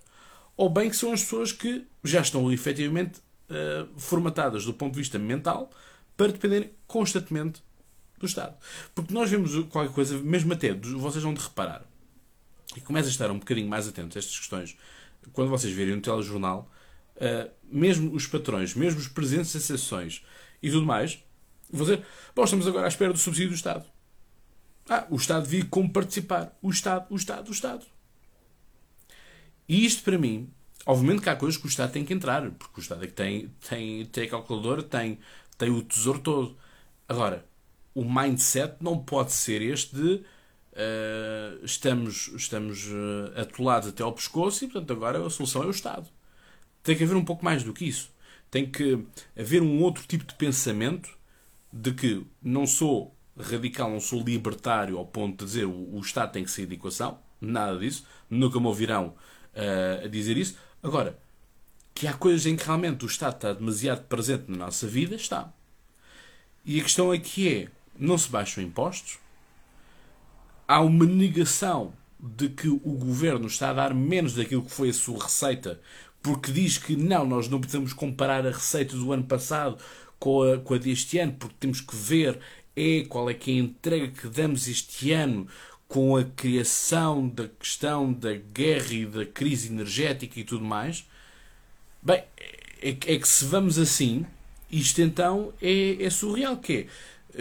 ou 0.56 0.71
bem 0.71 0.88
que 0.88 0.97
são 0.97 1.12
as 1.12 1.23
pessoas 1.23 1.52
que 1.52 1.85
já 2.02 2.21
estão 2.21 2.50
efetivamente 2.52 3.21
uh, 3.50 3.88
formatadas 3.99 4.64
do 4.64 4.73
ponto 4.73 4.92
de 4.92 5.00
vista 5.00 5.18
mental 5.18 5.71
para 6.16 6.33
dependerem 6.33 6.71
constantemente 6.87 7.62
do 8.18 8.26
Estado. 8.26 8.56
Porque 8.94 9.12
nós 9.12 9.28
vemos 9.28 9.52
qualquer 9.68 9.92
coisa, 9.92 10.16
mesmo 10.18 10.52
até, 10.52 10.73
vocês 10.73 11.23
vão 11.23 11.35
de 11.35 11.42
reparar, 11.42 11.85
e 12.76 12.80
começam 12.80 13.09
a 13.09 13.12
estar 13.12 13.30
um 13.30 13.38
bocadinho 13.38 13.68
mais 13.68 13.88
atentos 13.88 14.16
a 14.16 14.21
estas 14.21 14.38
questões, 14.38 14.76
quando 15.33 15.50
vocês 15.50 15.75
virem 15.75 15.97
no 15.97 16.00
telejornal, 16.00 16.71
uh, 17.16 17.50
mesmo 17.64 18.14
os 18.14 18.26
patrões, 18.26 18.75
mesmo 18.75 19.00
os 19.00 19.09
presidentes 19.09 19.52
de 19.52 19.59
associações 19.59 20.25
e 20.62 20.71
tudo 20.71 20.87
mais, 20.87 21.23
vão 21.76 21.86
dizer, 21.86 22.04
bom, 22.34 22.44
estamos 22.44 22.66
agora 22.66 22.86
à 22.86 22.88
espera 22.88 23.12
do 23.12 23.18
subsídio 23.18 23.50
do 23.50 23.54
Estado. 23.54 23.84
Ah, 24.88 25.06
o 25.10 25.16
Estado 25.16 25.46
vive 25.46 25.68
como 25.68 25.90
participar. 25.90 26.56
O 26.60 26.70
Estado, 26.70 27.06
o 27.10 27.16
Estado, 27.16 27.48
o 27.48 27.52
Estado. 27.52 27.84
E 29.68 29.84
isto, 29.84 30.02
para 30.02 30.18
mim, 30.18 30.50
obviamente 30.84 31.22
que 31.22 31.30
há 31.30 31.36
coisas 31.36 31.58
que 31.58 31.66
o 31.66 31.68
Estado 31.68 31.92
tem 31.92 32.04
que 32.04 32.12
entrar, 32.12 32.50
porque 32.52 32.80
o 32.80 32.82
Estado 32.82 33.04
é 33.04 33.06
que 33.06 33.14
tem, 33.14 33.50
tem, 33.68 34.04
tem 34.06 34.24
a 34.24 34.30
calculadora, 34.30 34.82
tem, 34.82 35.18
tem 35.56 35.70
o 35.70 35.82
tesouro 35.82 36.18
todo. 36.18 36.56
Agora, 37.08 37.44
o 37.94 38.04
mindset 38.04 38.76
não 38.80 38.98
pode 38.98 39.32
ser 39.32 39.62
este 39.62 39.94
de 39.94 40.14
uh, 40.74 41.64
estamos, 41.64 42.28
estamos 42.34 42.86
uh, 42.86 43.40
atolados 43.40 43.88
até 43.88 44.02
ao 44.02 44.12
pescoço 44.12 44.64
e, 44.64 44.68
portanto, 44.68 44.92
agora 44.92 45.24
a 45.24 45.30
solução 45.30 45.62
é 45.62 45.66
o 45.66 45.70
Estado. 45.70 46.08
Tem 46.82 46.96
que 46.96 47.04
haver 47.04 47.16
um 47.16 47.24
pouco 47.24 47.44
mais 47.44 47.62
do 47.62 47.72
que 47.72 47.86
isso. 47.86 48.12
Tem 48.50 48.70
que 48.70 49.04
haver 49.38 49.62
um 49.62 49.80
outro 49.82 50.04
tipo 50.06 50.24
de 50.24 50.34
pensamento 50.34 51.10
de 51.74 51.92
que 51.92 52.24
não 52.40 52.68
sou 52.68 53.12
radical, 53.36 53.90
não 53.90 53.98
sou 53.98 54.22
libertário 54.22 54.96
ao 54.96 55.04
ponto 55.04 55.44
de 55.44 55.44
dizer 55.44 55.64
o, 55.64 55.96
o 55.96 56.00
Estado 56.00 56.30
tem 56.30 56.44
que 56.44 56.50
sair 56.50 56.66
de 56.66 56.76
equação. 56.76 57.18
Nada 57.40 57.76
disso. 57.76 58.06
Nunca 58.30 58.60
me 58.60 58.66
ouvirão 58.66 59.08
uh, 59.08 60.04
a 60.04 60.08
dizer 60.08 60.36
isso. 60.36 60.56
Agora, 60.80 61.18
que 61.92 62.06
há 62.06 62.12
coisas 62.12 62.46
em 62.46 62.54
que 62.54 62.64
realmente 62.64 63.04
o 63.04 63.08
Estado 63.08 63.34
está 63.34 63.52
demasiado 63.52 64.04
presente 64.04 64.44
na 64.48 64.66
nossa 64.66 64.86
vida, 64.86 65.16
está. 65.16 65.52
E 66.64 66.78
a 66.78 66.82
questão 66.82 67.10
aqui 67.10 67.48
é 67.48 67.68
não 67.98 68.16
se 68.16 68.28
baixam 68.28 68.62
impostos, 68.62 69.18
há 70.66 70.80
uma 70.80 71.04
negação 71.04 71.92
de 72.18 72.48
que 72.48 72.68
o 72.68 72.78
governo 72.78 73.46
está 73.46 73.70
a 73.70 73.74
dar 73.74 73.94
menos 73.94 74.34
daquilo 74.34 74.64
que 74.64 74.70
foi 74.70 74.90
a 74.90 74.94
sua 74.94 75.24
receita 75.24 75.80
porque 76.24 76.50
diz 76.50 76.78
que 76.78 76.96
não, 76.96 77.26
nós 77.26 77.50
não 77.50 77.60
podemos 77.60 77.92
comparar 77.92 78.46
a 78.46 78.50
receita 78.50 78.96
do 78.96 79.12
ano 79.12 79.24
passado 79.24 79.76
com 80.24 80.42
a, 80.42 80.56
com 80.56 80.72
a 80.72 80.78
deste 80.78 81.18
ano, 81.18 81.34
porque 81.38 81.54
temos 81.60 81.82
que 81.82 81.94
ver 81.94 82.40
é 82.74 83.04
qual 83.06 83.28
é 83.28 83.34
que 83.34 83.50
é 83.50 83.54
a 83.56 83.58
entrega 83.58 84.08
que 84.08 84.26
damos 84.26 84.66
este 84.66 85.12
ano 85.12 85.46
com 85.86 86.16
a 86.16 86.24
criação 86.24 87.28
da 87.28 87.46
questão 87.46 88.10
da 88.10 88.32
guerra 88.32 88.94
e 88.94 89.04
da 89.04 89.26
crise 89.26 89.68
energética 89.68 90.40
e 90.40 90.44
tudo 90.44 90.64
mais. 90.64 91.06
Bem, 92.02 92.24
é, 92.80 92.88
é 92.88 92.94
que 92.94 93.28
se 93.28 93.44
vamos 93.44 93.78
assim, 93.78 94.24
isto 94.70 95.02
então 95.02 95.52
é, 95.60 96.02
é 96.02 96.08
surreal, 96.08 96.56
que 96.56 96.72
é 96.72 96.86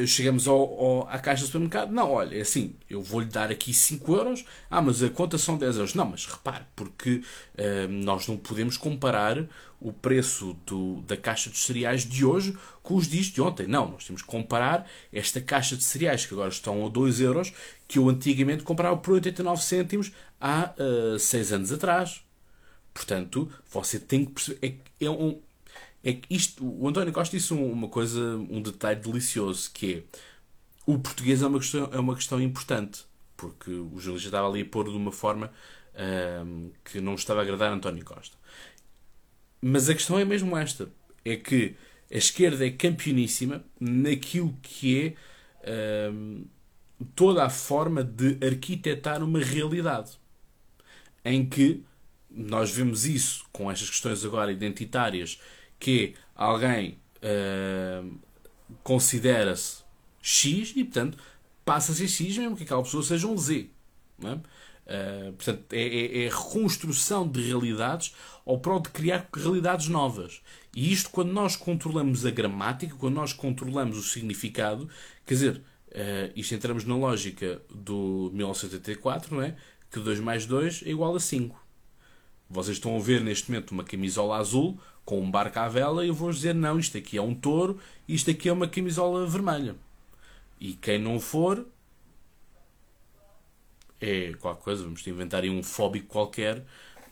chegamos 0.05 0.47
ao, 0.47 0.57
ao, 0.57 1.09
à 1.09 1.19
caixa 1.19 1.43
do 1.43 1.47
supermercado, 1.47 1.91
não, 1.91 2.11
olha, 2.11 2.37
é 2.37 2.41
assim, 2.41 2.75
eu 2.89 3.01
vou-lhe 3.01 3.27
dar 3.27 3.51
aqui 3.51 3.73
5 3.73 4.15
euros, 4.15 4.45
ah, 4.69 4.81
mas 4.81 5.03
a 5.03 5.09
conta 5.09 5.37
são 5.37 5.57
10 5.57 5.77
euros. 5.77 5.93
Não, 5.93 6.05
mas 6.05 6.25
repare, 6.25 6.63
porque 6.75 7.21
uh, 7.57 7.87
nós 7.89 8.27
não 8.27 8.37
podemos 8.37 8.77
comparar 8.77 9.45
o 9.79 9.91
preço 9.91 10.55
do, 10.65 11.01
da 11.01 11.17
caixa 11.17 11.49
de 11.49 11.57
cereais 11.57 12.05
de 12.05 12.23
hoje 12.23 12.57
com 12.81 12.95
os 12.95 13.07
dias 13.07 13.25
de 13.25 13.41
ontem. 13.41 13.67
Não, 13.67 13.91
nós 13.91 14.05
temos 14.05 14.21
que 14.21 14.27
comparar 14.27 14.89
esta 15.11 15.41
caixa 15.41 15.75
de 15.75 15.83
cereais, 15.83 16.25
que 16.25 16.33
agora 16.33 16.49
estão 16.49 16.85
a 16.85 16.89
2 16.89 17.19
euros, 17.19 17.53
que 17.87 17.99
eu 17.99 18.09
antigamente 18.09 18.63
comprava 18.63 18.97
por 18.97 19.13
89 19.13 19.61
cêntimos 19.61 20.11
há 20.39 20.73
6 21.19 21.51
uh, 21.51 21.55
anos 21.55 21.71
atrás. 21.71 22.21
Portanto, 22.93 23.51
você 23.69 23.99
tem 23.99 24.25
que 24.25 24.31
perceber. 24.31 24.59
É, 25.01 25.05
é 25.05 25.09
um, 25.09 25.39
é 26.03 26.13
que 26.13 26.33
isto, 26.33 26.65
o 26.65 26.87
António 26.87 27.13
Costa 27.13 27.37
disse 27.37 27.53
uma 27.53 27.87
coisa, 27.87 28.37
um 28.49 28.61
detalhe 28.61 28.99
delicioso, 28.99 29.71
que 29.73 29.95
é 29.95 30.03
o 30.85 30.99
português 30.99 31.41
é 31.41 31.47
uma 31.47 31.59
questão, 31.59 31.89
é 31.93 31.99
uma 31.99 32.15
questão 32.15 32.41
importante, 32.41 33.05
porque 33.37 33.71
o 33.71 33.97
jornalista 33.97 34.27
estava 34.27 34.49
ali 34.49 34.61
a 34.61 34.65
pôr 34.65 34.89
de 34.89 34.97
uma 34.97 35.11
forma 35.13 35.51
um, 36.45 36.71
que 36.83 36.99
não 36.99 37.15
estava 37.15 37.39
a 37.39 37.43
agradar 37.43 37.71
a 37.71 37.75
António 37.75 38.03
Costa. 38.03 38.35
Mas 39.61 39.89
a 39.89 39.93
questão 39.93 40.19
é 40.19 40.25
mesmo 40.25 40.57
esta, 40.57 40.91
é 41.23 41.37
que 41.37 41.75
a 42.11 42.17
esquerda 42.17 42.67
é 42.67 42.71
campeoníssima 42.71 43.63
naquilo 43.79 44.57
que 44.61 45.15
é 45.63 46.11
um, 46.11 46.45
toda 47.15 47.45
a 47.45 47.49
forma 47.49 48.03
de 48.03 48.37
arquitetar 48.45 49.23
uma 49.23 49.39
realidade, 49.39 50.11
em 51.23 51.45
que 51.47 51.81
nós 52.29 52.71
vemos 52.71 53.05
isso 53.05 53.45
com 53.53 53.71
estas 53.71 53.89
questões 53.89 54.25
agora 54.25 54.51
identitárias 54.51 55.39
que 55.83 56.15
alguém 56.33 56.97
uh, 57.21 58.17
considera-se 58.81 59.83
X 60.21 60.71
e, 60.77 60.85
portanto, 60.85 61.17
passa 61.65 61.91
a 61.91 61.95
ser 61.95 62.07
X 62.07 62.37
mesmo 62.37 62.55
que 62.55 62.63
aquela 62.63 62.81
pessoa 62.81 63.03
seja 63.03 63.27
um 63.27 63.37
Z. 63.37 63.69
É? 64.23 64.31
Uh, 64.31 65.33
portanto, 65.33 65.65
é, 65.73 65.81
é, 65.81 66.23
é, 66.23 66.29
reconstrução 66.29 67.27
de 67.27 67.41
realidades 67.41 68.15
ao 68.45 68.59
prol 68.59 68.79
de 68.79 68.89
criar 68.89 69.27
realidades 69.33 69.89
novas. 69.89 70.41
E 70.73 70.93
isto, 70.93 71.09
quando 71.09 71.33
nós 71.33 71.57
controlamos 71.57 72.25
a 72.25 72.31
gramática, 72.31 72.95
quando 72.95 73.15
nós 73.15 73.33
controlamos 73.33 73.97
o 73.97 74.03
significado, 74.03 74.87
quer 75.25 75.33
dizer, 75.33 75.57
uh, 75.57 76.31
isto 76.33 76.55
entramos 76.55 76.85
na 76.85 76.95
lógica 76.95 77.61
do 77.69 78.31
1984, 78.33 79.35
não 79.35 79.41
é? 79.41 79.57
Que 79.91 79.99
2 79.99 80.21
mais 80.21 80.45
2 80.45 80.83
é 80.85 80.91
igual 80.91 81.13
a 81.13 81.19
5. 81.19 81.61
Vocês 82.49 82.77
estão 82.77 82.95
a 82.95 82.99
ver 82.99 83.19
neste 83.19 83.51
momento 83.51 83.71
uma 83.71 83.83
camisola 83.83 84.37
azul 84.37 84.79
com 85.05 85.21
um 85.21 85.29
barco 85.29 85.59
à 85.59 85.67
vela 85.67 86.05
e 86.05 86.07
eu 86.07 86.13
vou 86.13 86.31
dizer 86.31 86.55
não, 86.55 86.79
isto 86.79 86.97
aqui 86.97 87.17
é 87.17 87.21
um 87.21 87.35
touro, 87.35 87.79
isto 88.07 88.31
aqui 88.31 88.49
é 88.49 88.53
uma 88.53 88.67
camisola 88.67 89.25
vermelha. 89.27 89.75
E 90.59 90.73
quem 90.73 90.97
não 90.97 91.19
for 91.19 91.65
é 93.99 94.33
qualquer 94.33 94.63
coisa, 94.63 94.83
vamos 94.83 95.05
inventar 95.07 95.43
aí 95.43 95.49
um 95.49 95.63
fóbico 95.63 96.07
qualquer 96.07 96.65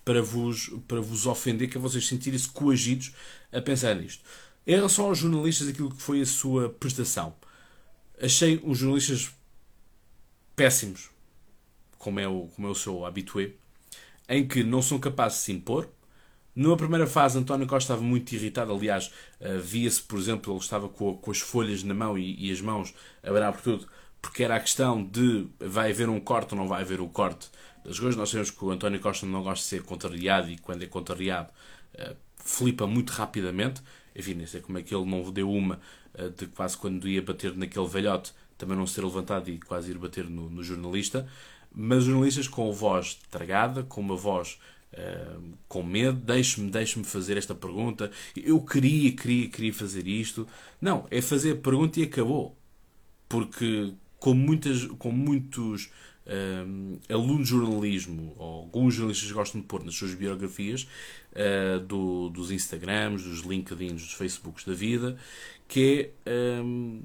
para 0.03 0.21
vos, 0.21 0.69
para 0.87 0.99
vos 0.99 1.25
ofender, 1.25 1.69
que 1.69 1.77
é 1.77 1.79
vocês 1.79 2.07
sentirem-se 2.07 2.49
coagidos 2.49 3.13
a 3.51 3.61
pensar 3.61 3.95
nisto. 3.95 4.23
Em 4.65 4.75
relação 4.75 5.05
aos 5.05 5.17
jornalistas, 5.17 5.67
aquilo 5.67 5.89
que 5.89 6.01
foi 6.01 6.21
a 6.21 6.25
sua 6.25 6.69
prestação, 6.69 7.33
achei 8.21 8.61
os 8.63 8.77
jornalistas 8.77 9.31
péssimos, 10.55 11.09
como 11.97 12.19
é 12.19 12.27
o, 12.27 12.47
como 12.55 12.67
é 12.67 12.71
o 12.71 12.75
seu 12.75 13.05
habitué, 13.05 13.51
em 14.27 14.47
que 14.47 14.63
não 14.63 14.81
são 14.81 14.99
capazes 14.99 15.39
de 15.39 15.45
se 15.45 15.51
impor, 15.51 15.89
numa 16.55 16.75
primeira 16.75 17.07
fase, 17.07 17.37
António 17.37 17.67
Costa 17.67 17.93
estava 17.93 18.01
muito 18.01 18.33
irritado. 18.33 18.73
Aliás, 18.73 19.11
uh, 19.39 19.59
via-se, 19.59 20.01
por 20.01 20.19
exemplo, 20.19 20.53
ele 20.53 20.59
estava 20.59 20.89
com, 20.89 21.15
com 21.17 21.31
as 21.31 21.39
folhas 21.39 21.83
na 21.83 21.93
mão 21.93 22.17
e, 22.17 22.47
e, 22.47 22.51
as 22.51 22.61
mãos 22.61 22.93
a 23.23 23.31
barar 23.31 23.53
por 23.53 23.61
tudo, 23.61 23.87
porque 24.21 24.43
era 24.43 24.55
a 24.55 24.59
questão 24.59 25.03
de 25.03 25.47
vai 25.59 25.91
haver 25.91 26.09
um 26.09 26.19
corte 26.19 26.53
ou 26.53 26.59
não 26.59 26.67
vai 26.67 26.81
haver 26.81 26.99
o 26.99 27.05
um 27.05 27.09
corte 27.09 27.49
das 27.85 27.99
coisas. 27.99 28.15
Nós 28.15 28.29
sabemos 28.29 28.51
que 28.51 28.63
o 28.63 28.71
António 28.71 28.99
Costa 28.99 29.25
não 29.25 29.43
gosta 29.43 29.63
de 29.63 29.69
ser 29.69 29.83
contrariado 29.83 30.49
e 30.51 30.57
quando 30.57 30.83
é 30.83 30.87
contrariado 30.87 31.49
uh, 31.95 32.15
flipa 32.37 32.85
muito 32.85 33.11
rapidamente. 33.11 33.81
Enfim, 34.15 34.33
nem 34.33 34.45
sei 34.45 34.61
como 34.61 34.77
é 34.77 34.81
que 34.81 34.93
ele 34.93 35.05
não 35.05 35.31
deu 35.31 35.49
uma 35.49 35.79
uh, 36.15 36.29
de 36.29 36.47
quase 36.47 36.77
quando 36.77 37.07
ia 37.07 37.21
bater 37.21 37.55
naquele 37.55 37.87
velhote 37.87 38.33
também 38.57 38.77
não 38.77 38.85
ser 38.85 39.03
levantado 39.03 39.49
e 39.49 39.57
quase 39.59 39.91
ir 39.91 39.97
bater 39.97 40.29
no, 40.29 40.49
no 40.49 40.63
jornalista. 40.63 41.27
Mas 41.73 42.03
jornalistas 42.03 42.47
com 42.47 42.71
voz 42.71 43.15
tragada, 43.29 43.83
com 43.83 44.01
uma 44.01 44.15
voz 44.15 44.59
Com 45.67 45.83
medo, 45.83 46.19
deixe-me 46.19 46.69
deixe 46.69 47.01
fazer 47.03 47.37
esta 47.37 47.55
pergunta. 47.55 48.11
Eu 48.35 48.59
queria, 48.61 49.11
queria, 49.13 49.49
queria 49.49 49.73
fazer 49.73 50.07
isto. 50.07 50.47
Não, 50.81 51.07
é 51.09 51.21
fazer 51.21 51.53
a 51.53 51.55
pergunta 51.55 51.99
e 51.99 52.03
acabou. 52.03 52.57
Porque, 53.29 53.93
com, 54.19 54.33
muitas, 54.33 54.85
com 54.85 55.11
muitos 55.11 55.89
alunos 57.09 57.47
de 57.47 57.49
jornalismo, 57.49 58.33
ou 58.37 58.61
alguns 58.61 58.93
jornalistas 58.93 59.31
gostam 59.31 59.61
de 59.61 59.67
pôr 59.67 59.83
nas 59.83 59.95
suas 59.95 60.13
biografias, 60.13 60.87
uh, 61.33 61.79
do, 61.79 62.29
dos 62.29 62.51
Instagrams, 62.51 63.23
dos 63.23 63.41
LinkedIns, 63.41 64.01
dos 64.01 64.13
Facebooks 64.13 64.63
da 64.63 64.73
vida, 64.73 65.17
que 65.67 66.11
é 66.25 66.61
um, 66.61 67.01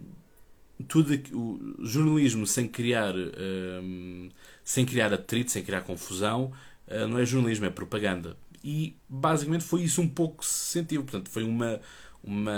tudo 0.86 1.14
o 1.32 1.84
jornalismo 1.84 2.46
sem 2.46 2.68
criar, 2.68 3.14
um, 3.16 4.28
sem 4.62 4.84
criar 4.84 5.12
atrito, 5.12 5.50
sem 5.50 5.62
criar 5.62 5.80
confusão 5.80 6.52
eh, 6.86 7.06
não 7.06 7.18
é 7.18 7.26
jornalismo, 7.26 7.66
é 7.66 7.70
propaganda. 7.70 8.36
E 8.62 8.96
basicamente 9.08 9.64
foi 9.64 9.82
isso 9.82 10.00
um 10.00 10.08
pouco 10.08 10.38
que 10.38 10.46
se 10.46 10.72
sentiu. 10.72 11.02
Portanto, 11.02 11.30
foi 11.30 11.44
uma, 11.44 11.80
uma 12.22 12.52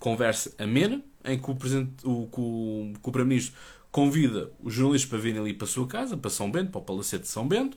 conversa 0.00 0.52
amena 0.58 1.02
em 1.24 1.38
que 1.38 1.50
o, 1.50 1.54
presidente, 1.54 2.06
o, 2.06 2.28
o, 2.32 2.92
o 2.92 3.12
Primeiro-Ministro 3.12 3.54
convida 3.90 4.50
os 4.60 4.74
jornalistas 4.74 5.08
para 5.08 5.18
virem 5.18 5.40
ali 5.40 5.54
para 5.54 5.66
a 5.66 5.68
sua 5.68 5.86
casa, 5.86 6.16
para 6.16 6.30
São 6.30 6.50
Bento, 6.50 6.70
para 6.70 6.80
o 6.80 6.84
Palacete 6.84 7.22
de 7.22 7.28
São 7.28 7.46
Bento, 7.46 7.76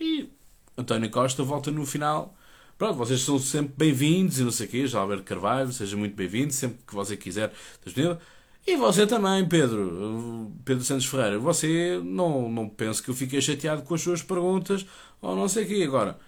e 0.00 0.30
António 0.76 1.10
Costa 1.10 1.42
volta 1.42 1.70
no 1.70 1.84
final. 1.84 2.36
Pronto, 2.76 2.94
vocês 2.94 3.20
são 3.20 3.38
sempre 3.38 3.74
bem-vindos 3.76 4.38
e 4.38 4.44
não 4.44 4.52
sei 4.52 4.66
o 4.66 4.70
quê, 4.70 4.86
Alberto 4.94 5.24
Carvalho, 5.24 5.72
seja 5.72 5.96
muito 5.96 6.14
bem-vindo, 6.14 6.52
sempre 6.52 6.78
que 6.86 6.94
você 6.94 7.16
quiser, 7.16 7.52
disponível. 7.84 8.18
E 8.66 8.76
você 8.76 9.06
também, 9.06 9.48
Pedro, 9.48 10.52
Pedro 10.64 10.84
Santos 10.84 11.06
Ferreira, 11.06 11.38
você 11.38 12.00
não, 12.04 12.50
não 12.50 12.68
penso 12.68 13.02
que 13.02 13.08
eu 13.08 13.14
fiquei 13.14 13.40
chateado 13.40 13.82
com 13.82 13.94
as 13.94 14.02
suas 14.02 14.22
perguntas 14.22 14.86
ou 15.20 15.34
não 15.34 15.48
sei 15.48 15.64
o 15.64 15.66
quê. 15.66 15.82
Agora, 15.84 16.18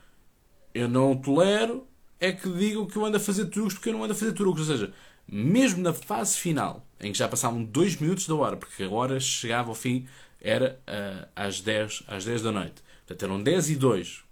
eu 0.74 0.88
não 0.88 1.16
tolero 1.16 1.86
é 2.20 2.32
que 2.32 2.48
digam 2.52 2.86
que 2.86 2.96
eu 2.96 3.04
ando 3.04 3.16
a 3.16 3.20
fazer 3.20 3.46
truques 3.46 3.74
porque 3.74 3.88
eu 3.88 3.94
não 3.94 4.04
ando 4.04 4.12
a 4.12 4.16
fazer 4.16 4.32
truques. 4.32 4.68
Ou 4.68 4.76
seja, 4.76 4.92
mesmo 5.26 5.82
na 5.82 5.92
fase 5.92 6.36
final, 6.36 6.86
em 7.00 7.12
que 7.12 7.18
já 7.18 7.26
passavam 7.26 7.64
2 7.64 7.96
minutos 7.96 8.26
da 8.26 8.34
hora, 8.34 8.56
porque 8.56 8.82
a 8.84 8.90
hora 8.90 9.18
chegava 9.18 9.70
ao 9.70 9.74
fim, 9.74 10.06
era 10.40 10.78
uh, 10.86 11.28
às, 11.34 11.60
10, 11.60 12.04
às 12.06 12.24
10 12.24 12.42
da 12.42 12.52
noite. 12.52 12.82
Portanto, 13.06 13.22
eram 13.22 13.42
10 13.42 13.70
e 13.70 13.76
2, 13.76 14.24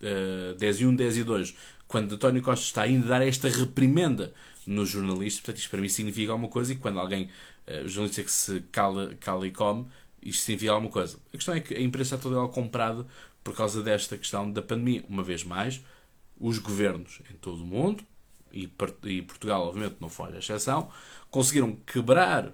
uh, 0.00 0.54
10 0.56 0.80
e 0.80 0.86
1, 0.86 0.94
10 0.94 1.16
e 1.16 1.24
2, 1.24 1.54
quando 1.88 2.14
António 2.14 2.42
Costa 2.42 2.64
está 2.64 2.82
ainda 2.82 3.06
a 3.06 3.18
dar 3.18 3.26
esta 3.26 3.48
reprimenda 3.48 4.32
nos 4.66 4.88
jornalistas. 4.88 5.40
Portanto, 5.40 5.58
isto 5.58 5.70
para 5.70 5.80
mim 5.80 5.88
significa 5.88 6.32
alguma 6.32 6.48
coisa 6.48 6.72
e 6.72 6.76
quando 6.76 6.98
alguém 6.98 7.28
uh, 7.66 7.88
jornalista 7.88 8.22
que 8.22 8.30
se 8.30 8.60
cala, 8.72 9.14
cala 9.20 9.46
e 9.46 9.50
come, 9.50 9.86
isto 10.22 10.44
significa 10.44 10.72
alguma 10.72 10.90
coisa. 10.90 11.18
A 11.32 11.36
questão 11.36 11.54
é 11.54 11.60
que 11.60 11.74
a 11.74 11.80
imprensa 11.80 12.14
está 12.14 12.28
toda 12.28 12.36
ela 12.36 12.48
comprada 12.48 13.06
por 13.42 13.54
causa 13.56 13.82
desta 13.82 14.16
questão 14.16 14.50
da 14.50 14.62
pandemia. 14.62 15.04
Uma 15.08 15.22
vez 15.22 15.44
mais, 15.44 15.80
os 16.38 16.58
governos 16.58 17.20
em 17.30 17.34
todo 17.36 17.62
o 17.62 17.66
mundo, 17.66 18.04
e, 18.52 18.70
e 19.04 19.22
Portugal, 19.22 19.66
obviamente, 19.66 19.96
não 20.00 20.08
foi 20.08 20.34
a 20.34 20.38
exceção, 20.38 20.90
conseguiram 21.30 21.74
quebrar 21.86 22.52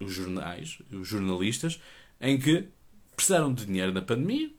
os 0.00 0.12
jornais, 0.12 0.78
os 0.90 1.06
jornalistas, 1.06 1.80
em 2.20 2.38
que 2.38 2.68
precisaram 3.14 3.52
de 3.52 3.66
dinheiro 3.66 3.92
na 3.92 4.02
pandemia, 4.02 4.50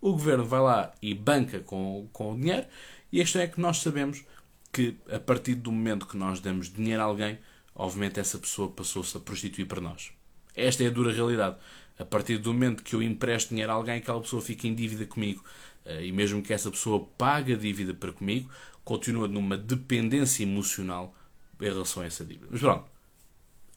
o 0.00 0.12
governo 0.12 0.44
vai 0.44 0.60
lá 0.60 0.94
e 1.00 1.14
banca 1.14 1.60
com, 1.60 2.08
com 2.12 2.32
o 2.32 2.36
dinheiro, 2.36 2.66
e 3.10 3.20
a 3.20 3.24
questão 3.24 3.42
é 3.42 3.46
que 3.46 3.60
nós 3.60 3.78
sabemos 3.78 4.24
que 4.72 4.96
a 5.12 5.20
partir 5.20 5.54
do 5.54 5.70
momento 5.70 6.06
que 6.06 6.16
nós 6.16 6.40
damos 6.40 6.72
dinheiro 6.72 7.02
a 7.02 7.04
alguém, 7.04 7.38
obviamente 7.74 8.18
essa 8.18 8.38
pessoa 8.38 8.70
passou-se 8.70 9.16
a 9.16 9.20
prostituir 9.20 9.66
para 9.66 9.80
nós. 9.80 10.12
Esta 10.54 10.82
é 10.84 10.86
a 10.86 10.90
dura 10.90 11.12
realidade. 11.12 11.56
A 11.98 12.04
partir 12.04 12.38
do 12.38 12.52
momento 12.52 12.82
que 12.82 12.94
eu 12.94 13.02
empresto 13.02 13.50
dinheiro 13.50 13.70
a 13.70 13.74
alguém, 13.74 13.96
aquela 13.96 14.20
pessoa 14.20 14.40
fica 14.40 14.66
em 14.66 14.74
dívida 14.74 15.04
comigo. 15.06 15.44
Eh, 15.84 16.06
e 16.06 16.12
mesmo 16.12 16.42
que 16.42 16.52
essa 16.52 16.70
pessoa 16.70 17.06
pague 17.18 17.52
a 17.52 17.56
dívida 17.56 17.92
para 17.92 18.12
comigo, 18.12 18.50
continua 18.84 19.28
numa 19.28 19.56
dependência 19.56 20.42
emocional 20.42 21.14
em 21.60 21.64
relação 21.64 22.02
a 22.02 22.06
essa 22.06 22.24
dívida. 22.24 22.48
Mas 22.50 22.60
pronto, 22.60 22.90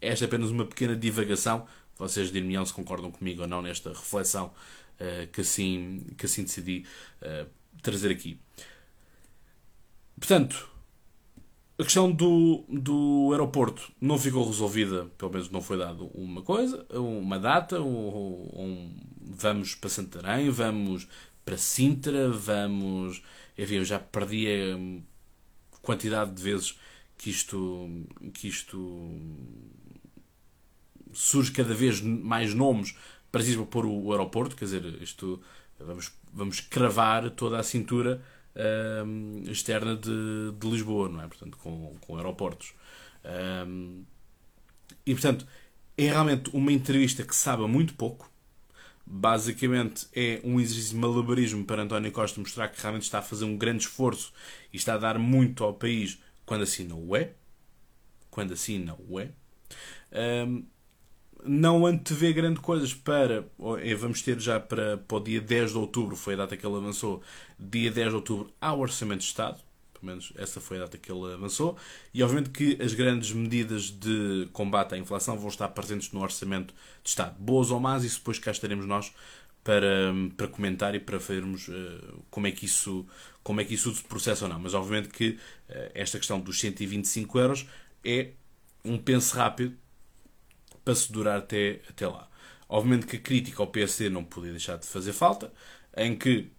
esta 0.02 0.26
é 0.26 0.28
apenas 0.28 0.50
uma 0.50 0.66
pequena 0.66 0.96
divagação. 0.96 1.68
Vocês 1.98 2.32
dir-me 2.32 2.66
se 2.66 2.74
concordam 2.74 3.12
comigo 3.12 3.42
ou 3.42 3.48
não 3.48 3.62
nesta 3.62 3.90
reflexão 3.90 4.48
uh, 5.00 5.28
que, 5.32 5.42
assim, 5.42 6.06
que 6.18 6.26
assim 6.26 6.44
decidi 6.44 6.86
uh, 7.22 7.50
trazer 7.82 8.12
aqui. 8.12 8.40
portanto, 10.18 10.70
a 11.78 11.84
questão 11.84 12.12
do, 12.12 12.64
do 12.70 13.30
aeroporto 13.32 13.92
não 14.00 14.18
ficou 14.18 14.46
resolvida, 14.48 15.06
pelo 15.18 15.32
menos 15.32 15.50
não 15.50 15.62
foi 15.62 15.78
dado 15.78 16.06
uma 16.14 16.42
coisa, 16.42 16.86
uma 16.92 17.38
data, 17.38 17.82
um, 17.82 18.50
um, 18.56 18.96
vamos 19.22 19.76
para 19.76 19.90
Santarém, 19.90 20.50
vamos 20.50 21.08
para 21.44 21.58
Sintra, 21.58 22.30
vamos. 22.30 23.22
Enfim, 23.58 23.76
eu 23.76 23.86
já 23.86 24.00
perdi 24.00 24.48
a 24.48 25.80
quantidade 25.82 26.32
de 26.32 26.42
vezes 26.42 26.78
que 27.18 27.30
isto, 27.30 27.90
que 28.34 28.48
isto 28.48 29.12
surge 31.14 31.52
cada 31.52 31.74
vez 31.74 32.02
mais 32.02 32.54
nomes 32.54 32.96
para 33.32 33.44
pôr 33.70 33.86
o 33.86 34.12
aeroporto, 34.12 34.56
quer 34.56 34.66
dizer, 34.66 35.02
isto 35.02 35.42
vamos, 35.80 36.12
vamos 36.34 36.60
cravar 36.62 37.30
toda 37.32 37.60
a 37.60 37.64
cintura 37.64 38.24
um, 38.56 39.44
externa 39.48 39.96
de, 39.96 40.52
de, 40.58 40.70
Lisboa, 40.70 41.10
não 41.10 41.22
é? 41.22 41.28
Portanto, 41.28 41.58
com, 41.58 41.96
com 42.02 42.18
aeroportos. 42.18 42.74
Um, 43.68 44.04
e, 45.06 45.14
portanto, 45.14 45.46
é 45.98 46.06
realmente 46.06 46.50
uma 46.54 46.72
entrevista 46.72 47.24
que 47.24 47.36
sabe 47.36 47.64
muito 47.68 47.94
pouco. 47.96 48.32
Basicamente, 49.06 50.08
é 50.16 50.42
um 50.44 50.60
exercício 50.60 50.96
de 50.96 51.00
malabarismo 51.00 51.64
para 51.64 51.84
António 51.84 52.12
Costa 52.12 52.40
mostrar 52.40 52.70
que 52.70 52.82
realmente 52.82 53.04
está 53.04 53.20
a 53.20 53.22
fazer 53.22 53.46
um 53.46 53.56
grande 53.58 53.84
esforço 53.84 54.34
e 54.74 54.78
está 54.78 54.96
a 54.96 54.98
dar 54.98 55.20
muito 55.20 55.64
ao 55.64 55.74
país 55.74 56.20
quando 56.46 56.64
assim 56.64 56.86
não 56.86 57.00
o 57.08 57.16
é. 57.16 57.34
Quando 58.32 58.54
assim 58.54 58.80
não 58.80 58.98
o 59.08 59.20
é. 59.20 59.32
Um, 60.48 60.66
não 61.48 61.86
antevê 61.86 62.34
grande 62.34 62.60
coisas 62.60 62.94
para. 62.94 63.46
Eh, 63.82 63.96
vamos 63.96 64.22
ter 64.22 64.40
já 64.40 64.60
para, 64.60 64.98
para 64.98 65.18
o 65.18 65.20
dia 65.20 65.42
10 65.42 65.72
de 65.72 65.78
outubro, 65.78 66.16
foi 66.16 66.34
a 66.34 66.38
data 66.38 66.58
que 66.58 66.66
ele 66.66 66.76
avançou. 66.76 67.22
Dia 67.60 67.92
10 67.92 68.10
de 68.10 68.16
outubro 68.16 68.52
há 68.60 68.74
o 68.74 68.80
Orçamento 68.80 69.20
de 69.20 69.26
Estado. 69.26 69.60
Pelo 69.94 70.08
menos 70.08 70.34
essa 70.36 70.60
foi 70.60 70.78
a 70.78 70.82
data 70.82 70.98
que 70.98 71.12
ele 71.12 71.34
avançou. 71.34 71.78
E 72.14 72.22
obviamente 72.22 72.50
que 72.50 72.82
as 72.82 72.94
grandes 72.94 73.32
medidas 73.32 73.90
de 73.90 74.48
combate 74.52 74.96
à 74.96 74.98
inflação 74.98 75.38
vão 75.38 75.50
estar 75.50 75.68
presentes 75.70 76.12
no 76.12 76.22
Orçamento 76.22 76.74
de 77.04 77.10
Estado. 77.10 77.36
Boas 77.40 77.72
ou 77.72 77.80
más, 77.80 78.04
isso 78.04 78.20
depois 78.20 78.38
cá 78.40 78.52
estaremos 78.52 78.86
nós 78.86 79.14
para, 79.64 80.14
para 80.38 80.48
comentar 80.48 80.94
e 80.94 81.00
para 81.00 81.18
vermos 81.18 81.68
uh, 81.70 82.24
como, 82.30 82.46
é 82.46 82.52
que 82.52 82.66
isso, 82.66 83.06
como 83.42 83.62
é 83.62 83.66
que 83.66 83.74
isso 83.74 83.94
se 83.96 84.04
processa 84.04 84.46
ou 84.46 84.50
não. 84.50 84.60
Mas 84.60 84.74
obviamente 84.74 85.10
que 85.10 85.30
uh, 85.30 85.92
esta 85.94 86.20
questão 86.20 86.40
dos 86.40 86.60
125 86.60 87.40
euros 87.40 87.66
é 88.04 88.32
um 88.84 88.98
penso 89.00 89.36
rápido 89.36 89.76
para 90.86 90.96
se 90.96 91.12
durar 91.12 91.40
até, 91.40 91.82
até 91.90 92.08
lá. 92.08 92.30
Obviamente 92.70 93.08
que 93.08 93.18
a 93.18 93.20
crítica 93.20 93.62
ao 93.62 93.68
PSD 93.68 94.10
não 94.10 94.24
podia 94.24 94.52
deixar 94.52 94.78
de 94.78 94.86
fazer 94.86 95.14
falta, 95.14 95.52
em 95.98 96.16
que 96.16 96.52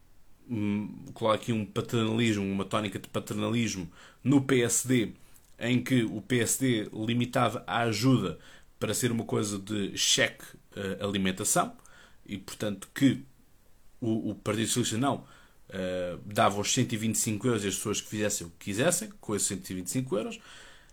hum, 0.50 1.06
coloca 1.14 1.37
aqui 1.37 1.52
um 1.52 1.64
paternalismo, 1.64 2.45
uma 2.45 2.64
tónica 2.64 2.99
de 2.99 3.09
paternalismo 3.09 3.90
no 4.23 4.42
PSD, 4.42 5.12
em 5.59 5.83
que 5.83 6.04
o 6.04 6.21
PSD 6.21 6.88
limitava 6.92 7.64
a 7.66 7.83
ajuda 7.83 8.38
para 8.78 8.92
ser 8.92 9.11
uma 9.11 9.25
coisa 9.25 9.59
de 9.59 9.97
cheque 9.97 10.45
uh, 10.76 11.04
alimentação 11.04 11.75
e, 12.26 12.37
portanto, 12.37 12.88
que 12.95 13.25
o, 14.00 14.30
o 14.30 14.35
Partido 14.35 14.66
Socialista 14.66 14.99
não 14.99 15.16
uh, 15.16 16.21
dava 16.26 16.61
os 16.61 16.73
125 16.73 17.47
euros 17.47 17.64
às 17.64 17.75
pessoas 17.75 18.00
que 18.00 18.09
fizessem 18.09 18.47
o 18.47 18.50
que 18.50 18.66
quisessem 18.66 19.11
com 19.21 19.35
esses 19.35 19.49
125 19.49 20.16
euros. 20.16 20.37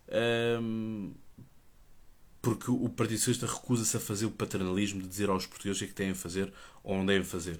Uh, 0.08 1.14
porque 2.44 2.70
o 2.70 2.90
Partido 2.90 3.20
Socialista 3.20 3.48
recusa-se 3.48 3.96
a 3.96 4.02
fazer 4.02 4.26
o 4.26 4.32
paternalismo 4.32 5.02
de 5.02 5.08
dizer 5.08 5.30
aos 5.30 5.48
portugueses 5.48 5.78
o 5.78 5.80
que 5.80 5.86
é 5.86 5.88
que 5.88 5.94
têm 5.94 6.10
a 6.10 6.16
fazer 6.16 6.52
ou 6.84 6.98
não 6.98 7.06
devem 7.06 7.24
fazer. 7.24 7.58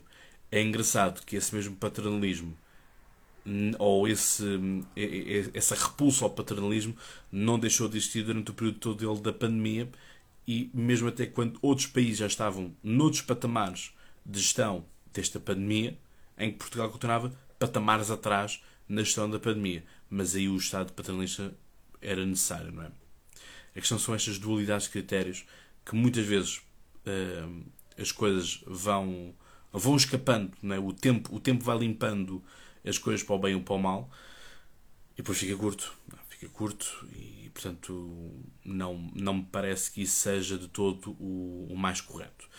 É 0.52 0.62
engraçado 0.62 1.26
que 1.26 1.38
esse 1.38 1.56
mesmo 1.56 1.74
paternalismo 1.78 2.54
ou 3.80 4.06
esse, 4.10 4.44
essa 5.54 5.74
repulsa 5.74 6.26
ao 6.26 6.32
paternalismo 6.32 6.98
não 7.32 7.58
deixou 7.58 7.88
de 7.88 7.98
existir 7.98 8.26
durante 8.26 8.52
o 8.52 8.54
período 8.54 8.80
todo 8.80 8.98
dele 8.98 9.22
da 9.22 9.32
pandemia 9.32 9.90
e 10.46 10.70
mesmo 10.74 11.08
até 11.08 11.26
quando 11.28 11.58
outros 11.62 11.88
países 11.88 12.18
já 12.18 12.28
estavam 12.28 12.76
noutros 12.84 13.22
patamares 13.22 13.94
de 14.26 14.42
gestão 14.42 14.86
desta 15.14 15.40
pandemia, 15.40 15.98
em 16.38 16.52
que 16.52 16.58
Portugal 16.58 16.90
continuava 16.90 17.34
patamares 17.58 18.12
atrás 18.12 18.62
na 18.90 19.02
gestão 19.02 19.30
da 19.30 19.40
pandemia. 19.40 19.86
Mas 20.10 20.36
aí 20.36 20.50
o 20.50 20.58
Estado 20.58 20.92
paternalista 20.92 21.56
era 22.02 22.26
necessário, 22.26 22.74
não 22.74 22.84
é? 22.84 23.03
A 23.76 23.80
questão 23.80 23.98
são 23.98 24.14
estas 24.14 24.38
dualidades 24.38 24.86
de 24.86 24.92
critérios 24.92 25.46
que 25.86 25.96
muitas 25.96 26.26
vezes 26.26 26.58
uh, 27.06 27.64
as 27.98 28.12
coisas 28.12 28.64
vão, 28.66 29.34
vão 29.72 29.96
escapando, 29.96 30.52
não 30.62 30.76
é? 30.76 30.80
o, 30.80 30.94
tempo, 30.94 31.36
o 31.36 31.40
tempo 31.40 31.64
vai 31.64 31.78
limpando 31.78 32.44
as 32.86 32.98
coisas 32.98 33.24
para 33.24 33.36
o 33.36 33.40
bem 33.40 33.56
ou 33.56 33.62
para 33.62 33.76
o 33.76 33.80
mal 33.80 34.10
e 35.14 35.18
depois 35.18 35.38
fica 35.38 35.56
curto. 35.56 35.94
Não, 36.12 36.20
fica 36.30 36.50
curto 36.50 37.08
e, 37.14 37.50
portanto, 37.54 38.32
não, 38.64 39.12
não 39.16 39.36
me 39.36 39.48
parece 39.52 39.92
que 39.92 40.02
isso 40.02 40.16
seja 40.16 40.58
de 40.58 40.68
todo 40.68 41.12
o, 41.20 41.68
o 41.70 41.78
mais 41.78 42.02
correto. 42.02 42.50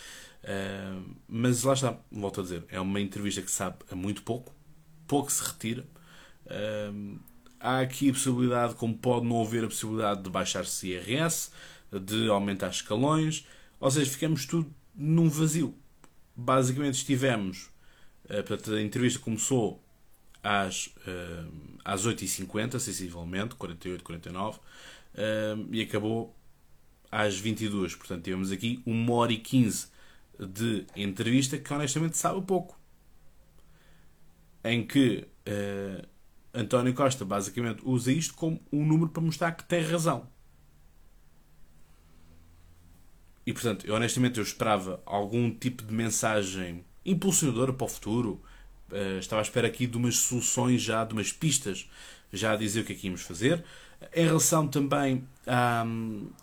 Uh, 0.43 1.17
mas 1.27 1.63
lá 1.63 1.73
está, 1.73 1.99
volto 2.11 2.41
a 2.41 2.43
dizer, 2.43 2.65
é 2.69 2.79
uma 2.79 3.01
entrevista 3.01 3.41
que 3.41 3.51
sabe 3.51 3.79
muito 3.93 4.23
pouco, 4.23 4.55
pouco 5.07 5.31
se 5.33 5.43
retira. 5.43 5.87
Uh, 6.47 7.19
há 7.65 7.81
aqui 7.81 8.11
a 8.11 8.13
possibilidade, 8.13 8.75
como 8.75 8.95
pode 8.95 9.27
não 9.27 9.41
haver 9.41 9.65
a 9.65 9.69
possibilidade 9.69 10.23
de 10.23 10.29
baixar-se 10.29 10.89
IRS, 10.89 11.51
de 11.91 12.29
aumentar 12.29 12.69
escalões, 12.69 13.47
ou 13.81 13.91
seja, 13.91 14.11
ficamos 14.11 14.45
tudo 14.45 14.71
num 14.95 15.31
vazio. 15.31 15.75
Basicamente 16.37 16.97
estivemos, 16.97 17.71
eh, 18.29 18.43
portanto, 18.43 18.75
a 18.75 18.83
entrevista 18.83 19.19
começou 19.19 19.83
às, 20.43 20.89
uh, 20.89 21.79
às 21.83 22.07
8h50, 22.07 22.79
sensivelmente, 22.79 23.55
48, 23.55 24.05
49, 24.05 24.59
uh, 24.59 25.69
e 25.73 25.81
acabou 25.81 26.37
às 27.11 27.39
22 27.39 27.95
Portanto, 27.95 28.25
tivemos 28.25 28.53
aqui 28.53 28.83
1 28.85 29.11
hora 29.11 29.33
e 29.33 29.39
15 29.39 29.87
de 30.39 30.85
entrevista 30.95 31.57
que 31.57 31.73
honestamente 31.73 32.19
sabe 32.19 32.43
pouco. 32.43 32.79
Em 34.63 34.87
que 34.87 35.27
António 36.55 36.95
Costa 36.95 37.25
basicamente 37.25 37.83
usa 37.85 38.13
isto 38.13 38.35
como 38.35 38.61
um 38.73 38.87
número 38.87 39.11
para 39.11 39.23
mostrar 39.23 39.53
que 39.53 39.65
tem 39.65 39.83
razão. 39.83 40.29
E 43.47 43.53
portanto, 43.53 43.87
eu, 43.87 43.95
honestamente, 43.95 44.39
eu 44.39 44.43
esperava 44.43 45.03
algum 45.05 45.51
tipo 45.51 45.83
de 45.83 45.93
mensagem 45.93 46.85
impulsionadora 47.05 47.73
para 47.73 47.85
o 47.85 47.89
futuro. 47.89 48.41
Uh, 48.91 49.19
estava 49.19 49.43
à 49.43 49.43
espera 49.43 49.67
aqui 49.67 49.87
de 49.87 49.97
umas 49.97 50.17
soluções 50.17 50.81
já, 50.81 51.05
de 51.05 51.13
umas 51.13 51.33
pistas 51.33 51.91
já 52.33 52.53
a 52.53 52.57
dizer 52.57 52.81
o 52.81 52.85
que 52.85 52.93
é 52.93 52.97
que 52.97 53.07
íamos 53.07 53.23
fazer. 53.23 53.65
Em 54.15 54.25
relação 54.25 54.69
também 54.69 55.27
à, 55.47 55.85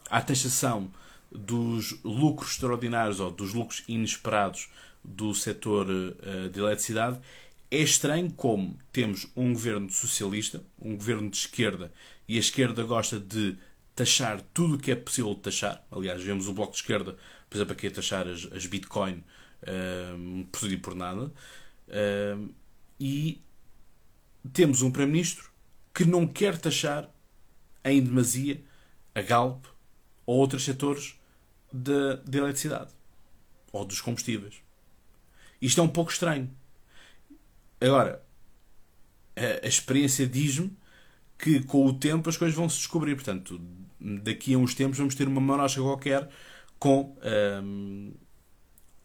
à 0.09 0.21
taxação 0.21 0.91
dos 1.31 1.97
lucros 2.03 2.51
extraordinários 2.51 3.19
ou 3.19 3.31
dos 3.31 3.53
lucros 3.53 3.83
inesperados 3.87 4.69
do 5.03 5.33
setor 5.33 5.87
uh, 5.89 6.49
de 6.49 6.59
eletricidade, 6.59 7.19
é 7.71 7.77
estranho 7.77 8.29
como 8.33 8.77
temos 8.91 9.27
um 9.35 9.53
governo 9.53 9.89
socialista, 9.89 10.61
um 10.77 10.97
governo 10.97 11.29
de 11.29 11.37
esquerda, 11.37 11.91
e 12.27 12.35
a 12.35 12.39
esquerda 12.39 12.83
gosta 12.83 13.17
de 13.17 13.57
taxar 13.95 14.41
tudo 14.53 14.75
o 14.75 14.77
que 14.77 14.91
é 14.91 14.95
possível 14.95 15.33
taxar. 15.35 15.81
Aliás, 15.89 16.21
vemos 16.21 16.47
o 16.47 16.53
Bloco 16.53 16.73
de 16.73 16.79
Esquerda, 16.79 17.17
por 17.49 17.57
exemplo, 17.57 17.73
aqui 17.73 17.87
a 17.87 17.91
taxar 17.91 18.27
as, 18.27 18.45
as 18.51 18.65
Bitcoin 18.65 19.23
um, 20.17 20.43
por 20.51 20.59
tudo 20.59 20.73
e 20.73 20.77
por 20.77 20.95
nada. 20.95 21.31
Um, 22.37 22.49
e 22.99 23.41
temos 24.51 24.81
um 24.81 24.91
Primeiro-Ministro 24.91 25.49
que 25.93 26.03
não 26.03 26.27
quer 26.27 26.57
taxar 26.57 27.09
em 27.83 28.03
demasia 28.03 28.61
a 29.15 29.21
Galp 29.21 29.65
ou 30.25 30.37
outros 30.39 30.63
setores 30.63 31.15
de 31.71 32.37
eletricidade 32.37 32.91
ou 33.71 33.85
dos 33.85 34.01
combustíveis. 34.01 34.61
Isto 35.61 35.79
é 35.79 35.83
um 35.83 35.87
pouco 35.87 36.11
estranho. 36.11 36.49
Agora, 37.81 38.23
a, 39.35 39.65
a 39.65 39.67
experiência 39.67 40.27
diz-me 40.27 40.71
que 41.37 41.63
com 41.63 41.85
o 41.87 41.93
tempo 41.93 42.29
as 42.29 42.37
coisas 42.37 42.55
vão 42.55 42.69
se 42.69 42.77
descobrir. 42.77 43.15
Portanto, 43.15 43.59
daqui 43.99 44.53
a 44.53 44.57
uns 44.57 44.75
tempos 44.75 44.97
vamos 44.97 45.15
ter 45.15 45.27
uma 45.27 45.41
marocha 45.41 45.81
qualquer 45.81 46.29
com 46.77 47.15
um, 47.63 48.13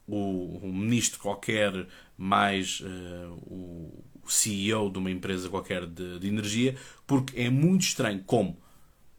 o, 0.07 0.59
o, 0.63 0.73
ministro 0.73 1.21
qualquer 1.21 1.87
mais 2.17 2.81
uh, 2.81 3.33
o 3.51 4.05
CEO 4.27 4.91
de 4.91 4.99
uma 4.99 5.11
empresa 5.11 5.49
qualquer 5.49 5.87
de, 5.87 6.19
de, 6.19 6.29
energia, 6.29 6.77
porque 7.07 7.39
é 7.41 7.51
muito 7.51 7.83
estranho 7.83 8.23
como 8.25 8.59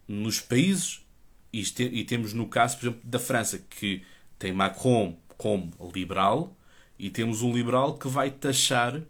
nos 0.07 0.39
países, 0.39 1.05
e, 1.51 1.61
e 1.61 2.03
temos 2.03 2.33
no 2.33 2.47
caso, 2.47 2.77
por 2.77 2.85
exemplo, 2.85 3.01
da 3.03 3.19
França, 3.19 3.59
que 3.69 4.03
tem 4.39 4.51
Macron 4.53 5.17
como 5.37 5.71
liberal, 5.93 6.55
e 6.97 7.09
temos 7.09 7.41
um 7.41 7.53
liberal 7.53 7.97
que 7.97 8.07
vai 8.07 8.31
taxar 8.31 9.01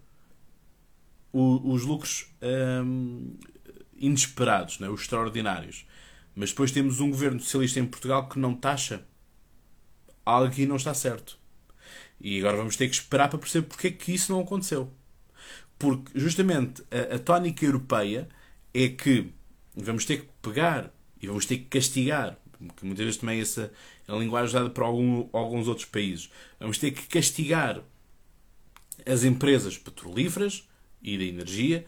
o, 1.37 1.71
os 1.71 1.83
lucros 1.83 2.25
um, 2.41 3.37
inesperados, 3.95 4.79
né? 4.79 4.89
os 4.89 5.01
extraordinários. 5.01 5.85
Mas 6.35 6.49
depois 6.49 6.71
temos 6.71 6.99
um 6.99 7.11
governo 7.11 7.39
socialista 7.39 7.79
em 7.79 7.85
Portugal 7.85 8.27
que 8.27 8.39
não 8.39 8.55
taxa. 8.55 9.05
Algo 10.25 10.47
aqui 10.47 10.65
não 10.65 10.75
está 10.75 10.93
certo. 10.93 11.37
E 12.19 12.39
agora 12.39 12.57
vamos 12.57 12.75
ter 12.75 12.87
que 12.87 12.95
esperar 12.95 13.29
para 13.29 13.37
perceber 13.37 13.67
porque 13.67 13.87
é 13.87 13.91
que 13.91 14.13
isso 14.13 14.31
não 14.31 14.41
aconteceu. 14.41 14.91
Porque 15.77 16.19
justamente 16.19 16.83
a, 16.89 17.15
a 17.15 17.19
tónica 17.19 17.63
europeia 17.63 18.27
é 18.73 18.89
que 18.89 19.31
vamos 19.75 20.05
ter 20.05 20.21
que 20.21 20.29
pegar 20.41 20.91
e 21.21 21.27
vamos 21.27 21.45
ter 21.45 21.57
que 21.57 21.65
castigar, 21.65 22.35
que 22.75 22.85
muitas 22.85 23.05
vezes 23.05 23.19
também 23.19 23.39
essa 23.39 23.71
é 24.07 24.11
a 24.11 24.15
linguagem 24.15 24.47
usada 24.47 24.69
por 24.71 24.83
algum, 24.83 25.29
alguns 25.31 25.67
outros 25.67 25.85
países, 25.85 26.31
vamos 26.59 26.79
ter 26.79 26.91
que 26.91 27.07
castigar 27.07 27.81
as 29.05 29.23
empresas 29.23 29.77
petrolíferas 29.77 30.67
e 31.01 31.17
da 31.17 31.23
energia 31.23 31.85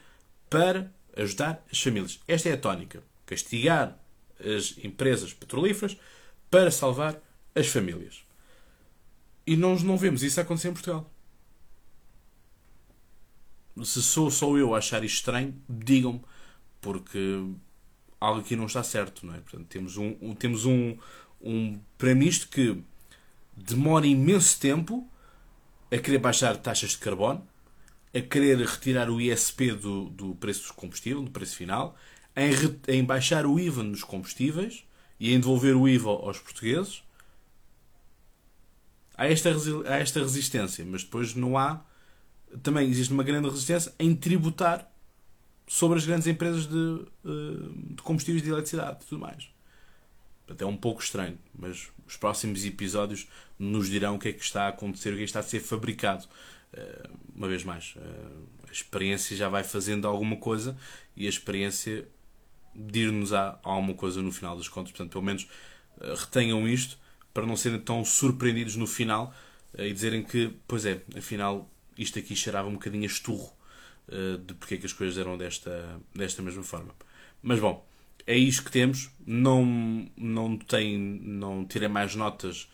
para 0.49 0.91
ajudar 1.15 1.65
as 1.71 1.81
famílias. 1.81 2.19
Esta 2.27 2.49
é 2.49 2.53
a 2.53 2.57
tónica. 2.57 3.03
Castigar 3.25 3.97
as 4.39 4.77
empresas 4.83 5.33
petrolíferas 5.33 5.97
para 6.49 6.71
salvar 6.71 7.21
as 7.53 7.67
famílias. 7.67 8.23
E 9.45 9.55
nós 9.55 9.83
não 9.83 9.97
vemos 9.97 10.23
isso 10.23 10.39
acontecer 10.39 10.69
em 10.69 10.73
Portugal. 10.73 11.11
Se 13.83 14.01
sou 14.01 14.29
só 14.29 14.57
eu 14.57 14.75
a 14.75 14.77
achar 14.77 15.03
isto 15.03 15.17
estranho, 15.17 15.55
digam-me, 15.67 16.21
porque 16.81 17.45
algo 18.19 18.41
aqui 18.41 18.55
não 18.55 18.65
está 18.65 18.83
certo, 18.83 19.25
não 19.25 19.33
é? 19.33 19.39
Portanto, 19.39 19.67
temos 19.67 19.97
um, 19.97 20.15
um 20.21 20.35
temos 20.35 20.65
um, 20.65 20.97
um 21.41 21.79
prémio 21.97 22.29
que 22.47 22.81
demora 23.55 24.05
imenso 24.05 24.59
tempo 24.59 25.09
a 25.91 25.97
querer 25.97 26.19
baixar 26.19 26.57
taxas 26.57 26.91
de 26.91 26.97
carbono, 26.97 27.47
a 28.13 28.21
querer 28.21 28.57
retirar 28.57 29.09
o 29.09 29.21
ISP 29.21 29.71
do, 29.73 30.09
do 30.09 30.35
preço 30.35 30.61
dos 30.61 30.71
combustíveis, 30.71 31.25
do 31.25 31.31
preço 31.31 31.55
final, 31.55 31.95
em, 32.35 32.51
em 32.87 33.03
baixar 33.03 33.45
o 33.45 33.59
IVA 33.59 33.83
nos 33.83 34.03
combustíveis 34.03 34.83
e 35.19 35.33
em 35.33 35.39
devolver 35.39 35.75
o 35.75 35.87
IVA 35.87 36.09
aos 36.09 36.39
portugueses. 36.39 37.03
Há 39.15 39.27
esta, 39.27 39.49
há 39.85 39.97
esta 39.97 40.19
resistência, 40.19 40.85
mas 40.85 41.03
depois 41.03 41.35
não 41.35 41.57
há. 41.57 41.83
Também 42.63 42.89
existe 42.89 43.13
uma 43.13 43.23
grande 43.23 43.49
resistência 43.49 43.93
em 43.99 44.15
tributar 44.15 44.89
sobre 45.67 45.99
as 45.99 46.05
grandes 46.05 46.25
empresas 46.25 46.65
de, 46.65 47.05
eh, 47.25 47.93
de 47.95 48.01
combustíveis 48.01 48.41
de 48.41 48.49
eletricidade 48.49 49.03
e 49.03 49.05
tudo 49.05 49.19
mais. 49.19 49.49
Até 50.49 50.65
um 50.65 50.75
pouco 50.75 51.03
estranho, 51.03 51.37
mas 51.53 51.89
os 52.07 52.17
próximos 52.17 52.65
episódios 52.65 53.27
nos 53.59 53.87
dirão 53.87 54.15
o 54.15 54.19
que 54.19 54.29
é 54.29 54.33
que 54.33 54.43
está 54.43 54.63
a 54.63 54.69
acontecer, 54.69 55.09
o 55.09 55.11
que 55.11 55.19
é 55.19 55.25
que 55.25 55.29
está 55.29 55.41
a 55.41 55.43
ser 55.43 55.59
fabricado. 55.59 56.25
Eh, 56.73 57.09
uma 57.35 57.47
vez 57.47 57.63
mais, 57.63 57.95
eh, 57.97 58.69
a 58.69 58.71
experiência 58.71 59.35
já 59.35 59.49
vai 59.49 59.63
fazendo 59.63 60.07
alguma 60.07 60.37
coisa 60.37 60.77
e 61.15 61.25
a 61.25 61.29
experiência 61.29 62.07
dir-nos 62.75 63.33
alguma 63.33 63.93
coisa 63.93 64.21
no 64.21 64.31
final 64.31 64.55
das 64.57 64.67
contas. 64.67 64.91
Portanto, 64.91 65.11
pelo 65.11 65.23
menos 65.23 65.47
retenham 66.17 66.67
isto 66.67 66.97
para 67.33 67.45
não 67.45 67.57
serem 67.57 67.79
tão 67.79 68.05
surpreendidos 68.05 68.75
no 68.75 68.87
final 68.87 69.33
e 69.77 69.91
dizerem 69.91 70.23
que, 70.23 70.53
pois 70.67 70.85
é, 70.85 71.01
afinal, 71.17 71.69
isto 71.97 72.17
aqui 72.17 72.35
cheirava 72.35 72.69
um 72.69 72.73
bocadinho 72.73 73.03
a 73.03 73.07
esturro 73.07 73.51
eh, 74.11 74.37
de 74.43 74.53
porque 74.55 74.75
é 74.75 74.77
que 74.77 74.85
as 74.85 74.93
coisas 74.93 75.17
eram 75.17 75.37
desta, 75.37 75.99
desta 76.15 76.41
mesma 76.41 76.63
forma. 76.63 76.93
Mas 77.41 77.59
bom, 77.59 77.85
é 78.25 78.37
isto 78.37 78.63
que 78.63 78.71
temos. 78.71 79.09
Não, 79.25 79.65
não, 80.17 80.57
tem, 80.57 80.97
não 80.97 81.65
tirei 81.65 81.87
mais 81.87 82.15
notas 82.15 82.69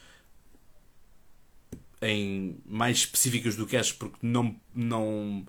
em 2.06 2.58
mais 2.66 2.98
específicas 2.98 3.56
do 3.56 3.66
que 3.66 3.76
estas, 3.76 3.94
porque 3.94 4.18
não, 4.22 4.56
não. 4.74 5.46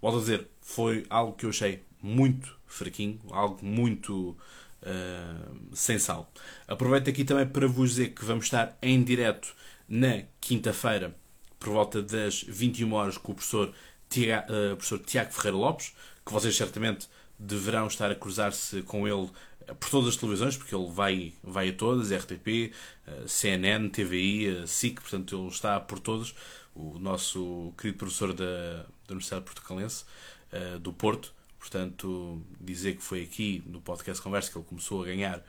Volto 0.00 0.18
a 0.18 0.20
dizer, 0.20 0.48
foi 0.60 1.04
algo 1.10 1.32
que 1.34 1.44
eu 1.44 1.50
achei 1.50 1.82
muito 2.02 2.56
fraquinho, 2.66 3.20
algo 3.30 3.64
muito 3.64 4.36
uh, 4.82 5.58
sem 5.72 5.98
sal. 5.98 6.32
Aproveito 6.66 7.10
aqui 7.10 7.24
também 7.24 7.46
para 7.46 7.66
vos 7.66 7.90
dizer 7.90 8.14
que 8.14 8.24
vamos 8.24 8.44
estar 8.44 8.76
em 8.80 9.02
direto 9.02 9.54
na 9.88 10.22
quinta-feira, 10.40 11.16
por 11.58 11.72
volta 11.72 12.02
das 12.02 12.42
21 12.42 12.92
horas, 12.92 13.18
com 13.18 13.32
o 13.32 13.34
professor 13.34 13.72
Tiago, 14.08 14.52
uh, 14.52 14.76
professor 14.76 14.98
Tiago 15.00 15.32
Ferreira 15.32 15.56
Lopes, 15.56 15.94
que 16.24 16.32
vocês 16.32 16.56
certamente 16.56 17.08
deverão 17.38 17.86
estar 17.86 18.10
a 18.10 18.14
cruzar-se 18.14 18.82
com 18.82 19.06
ele 19.06 19.30
por 19.74 19.90
todas 19.90 20.08
as 20.08 20.16
televisões, 20.16 20.56
porque 20.56 20.74
ele 20.74 20.90
vai, 20.90 21.32
vai 21.42 21.68
a 21.70 21.72
todas, 21.72 22.12
RTP, 22.12 22.72
uh, 23.06 23.28
CNN, 23.28 23.88
TVI, 23.90 24.48
uh, 24.48 24.66
SIC, 24.66 25.00
portanto 25.00 25.36
ele 25.36 25.48
está 25.48 25.78
por 25.80 25.98
todos. 25.98 26.34
O 26.74 26.98
nosso 26.98 27.72
querido 27.76 27.98
professor 27.98 28.32
da, 28.32 28.44
da 28.44 29.10
Universidade 29.10 29.44
Portucalense, 29.44 30.04
uh, 30.52 30.78
do 30.78 30.92
Porto, 30.92 31.34
portanto 31.58 32.40
dizer 32.60 32.96
que 32.96 33.02
foi 33.02 33.22
aqui 33.22 33.62
no 33.66 33.80
podcast 33.80 34.22
Conversa 34.22 34.50
que 34.50 34.58
ele 34.58 34.66
começou 34.66 35.02
a 35.02 35.06
ganhar 35.06 35.42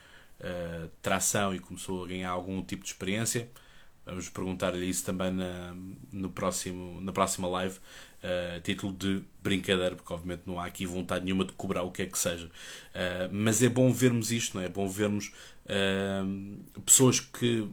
tração 1.02 1.54
e 1.54 1.60
começou 1.60 2.06
a 2.06 2.08
ganhar 2.08 2.30
algum 2.30 2.64
tipo 2.64 2.82
de 2.82 2.90
experiência. 2.90 3.50
Vamos 4.06 4.30
perguntar-lhe 4.30 4.90
isso 4.90 5.06
também 5.06 5.32
na, 5.32 5.76
no 6.14 6.30
próximo, 6.30 7.02
na 7.02 7.12
próxima 7.12 7.46
live 7.50 7.78
uh, 8.24 8.62
título 8.62 8.94
de 8.94 9.24
brincadeira, 9.42 9.96
porque 9.96 10.12
obviamente 10.14 10.44
não 10.46 10.60
há 10.60 10.66
aqui 10.66 10.86
vontade 10.86 11.26
nenhuma 11.26 11.46
de 11.46 11.54
cobrar 11.54 11.84
o 11.84 11.92
que 11.92 12.04
é 12.04 12.06
que 12.06 12.18
seja. 12.18 12.48
Uh, 12.48 13.30
mas 13.32 13.62
é 13.62 13.70
bom 13.70 13.92
vermos 13.92 14.32
isto, 14.32 14.56
não 14.56 14.64
é? 14.64 14.66
É 14.66 14.70
bom 14.70 14.88
vermos 14.88 15.32
uh, 15.66 16.82
pessoas 16.82 17.20
que 17.20 17.68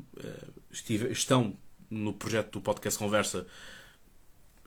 estive, 0.71 1.11
estão 1.11 1.57
no 1.91 2.13
projeto 2.13 2.53
do 2.53 2.61
podcast 2.61 2.99
Conversa. 2.99 3.47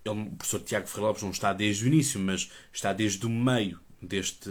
Ele, 0.06 0.22
o 0.22 0.32
professor 0.32 0.62
Tiago 0.62 0.88
Ferreira 0.88 1.08
Lopes 1.08 1.24
não 1.24 1.32
está 1.32 1.54
desde 1.54 1.84
o 1.84 1.88
início, 1.88 2.20
mas 2.20 2.52
está 2.72 2.94
desde 2.94 3.26
o 3.26 3.30
meio 3.30 3.80
deste, 4.02 4.50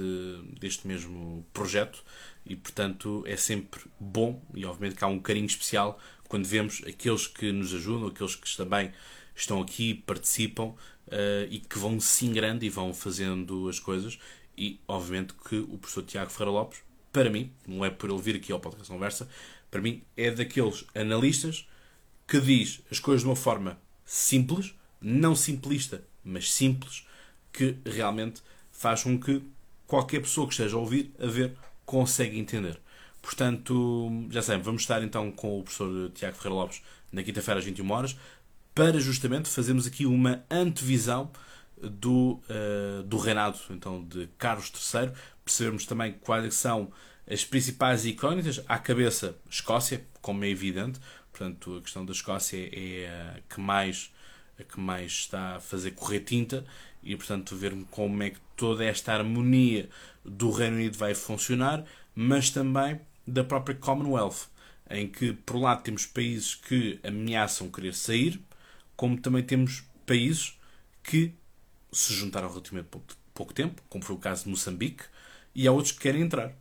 deste 0.60 0.86
mesmo 0.86 1.46
projeto 1.52 2.04
e 2.44 2.54
portanto 2.56 3.24
é 3.26 3.36
sempre 3.36 3.80
bom 3.98 4.42
e 4.54 4.64
obviamente 4.64 4.96
que 4.96 5.04
há 5.04 5.06
um 5.06 5.18
carinho 5.18 5.46
especial 5.46 5.98
quando 6.28 6.46
vemos 6.46 6.82
aqueles 6.86 7.26
que 7.26 7.50
nos 7.50 7.74
ajudam, 7.74 8.08
aqueles 8.08 8.34
que 8.34 8.56
também 8.56 8.92
estão 9.34 9.62
aqui, 9.62 9.94
participam 9.94 10.74
uh, 11.08 11.46
e 11.50 11.58
que 11.58 11.78
vão 11.78 11.98
se 12.00 12.26
ingrando 12.26 12.64
e 12.64 12.68
vão 12.68 12.94
fazendo 12.94 13.68
as 13.68 13.78
coisas. 13.78 14.18
E, 14.56 14.80
obviamente, 14.88 15.34
que 15.48 15.56
o 15.56 15.78
professor 15.78 16.02
Tiago 16.02 16.30
Ferreira 16.30 16.50
Lopes, 16.50 16.80
para 17.12 17.30
mim, 17.30 17.52
não 17.66 17.84
é 17.84 17.90
por 17.90 18.10
ele 18.10 18.20
vir 18.20 18.36
aqui 18.36 18.52
ao 18.52 18.60
podcast 18.60 18.90
Conversa, 18.90 19.28
para 19.70 19.80
mim 19.80 20.02
é 20.16 20.30
daqueles 20.30 20.84
analistas 20.94 21.68
que 22.26 22.40
diz 22.40 22.80
as 22.90 22.98
coisas 22.98 23.22
de 23.22 23.28
uma 23.28 23.36
forma 23.36 23.78
simples, 24.04 24.74
não 25.00 25.34
simplista, 25.34 26.02
mas 26.24 26.52
simples, 26.52 27.06
que 27.52 27.76
realmente 27.84 28.42
faz 28.72 29.02
com 29.02 29.18
que 29.18 29.42
qualquer 29.86 30.20
pessoa 30.20 30.46
que 30.46 30.52
esteja 30.52 30.76
a 30.76 30.80
ouvir, 30.80 31.12
a 31.18 31.26
ver, 31.26 31.56
consegue 31.84 32.38
entender. 32.38 32.78
Portanto, 33.22 34.26
já 34.30 34.42
sabem, 34.42 34.62
vamos 34.62 34.82
estar 34.82 35.02
então 35.02 35.30
com 35.30 35.58
o 35.58 35.62
professor 35.62 36.10
Tiago 36.10 36.36
Ferreira 36.36 36.60
Lopes 36.60 36.82
na 37.10 37.22
quinta-feira 37.22 37.58
às 37.58 37.64
21 37.64 37.90
horas 37.90 38.16
para 38.78 39.00
justamente 39.00 39.48
fazermos 39.48 39.88
aqui 39.88 40.06
uma 40.06 40.44
antevisão 40.48 41.32
do, 41.82 42.40
uh, 42.48 43.02
do 43.02 43.18
reinado 43.18 43.58
então, 43.70 44.04
de 44.04 44.28
Carlos 44.38 44.70
III, 44.70 45.10
percebermos 45.44 45.84
também 45.84 46.12
quais 46.12 46.54
são 46.54 46.92
as 47.28 47.44
principais 47.44 48.06
incógnitas. 48.06 48.62
À 48.68 48.78
cabeça, 48.78 49.36
Escócia, 49.50 50.06
como 50.22 50.44
é 50.44 50.48
evidente, 50.48 51.00
portanto, 51.32 51.76
a 51.76 51.82
questão 51.82 52.06
da 52.06 52.12
Escócia 52.12 52.70
é 52.72 53.08
a 53.08 53.52
que 53.52 53.60
mais, 53.60 54.12
a 54.56 54.62
que 54.62 54.78
mais 54.78 55.10
está 55.10 55.56
a 55.56 55.60
fazer 55.60 55.90
correr 55.90 56.20
tinta 56.20 56.64
e, 57.02 57.16
portanto, 57.16 57.56
ver 57.56 57.74
como 57.90 58.22
é 58.22 58.30
que 58.30 58.38
toda 58.56 58.84
esta 58.84 59.12
harmonia 59.12 59.88
do 60.24 60.52
Reino 60.52 60.76
Unido 60.76 60.96
vai 60.96 61.16
funcionar, 61.16 61.84
mas 62.14 62.48
também 62.48 63.00
da 63.26 63.42
própria 63.42 63.74
Commonwealth, 63.74 64.46
em 64.88 65.08
que, 65.08 65.32
por 65.32 65.56
lado, 65.56 65.82
temos 65.82 66.06
países 66.06 66.54
que 66.54 67.00
ameaçam 67.02 67.68
querer 67.68 67.92
sair, 67.92 68.40
como 68.98 69.16
também 69.16 69.44
temos 69.44 69.84
países 70.04 70.58
que 71.04 71.32
se 71.92 72.12
juntaram 72.12 72.48
relativamente 72.48 72.88
pouco, 72.88 73.06
pouco 73.32 73.54
tempo, 73.54 73.80
como 73.88 74.02
foi 74.02 74.16
o 74.16 74.18
caso 74.18 74.42
de 74.42 74.50
Moçambique, 74.50 75.04
e 75.54 75.68
há 75.68 75.72
outros 75.72 75.92
que 75.92 76.00
querem 76.00 76.22
entrar. 76.22 76.52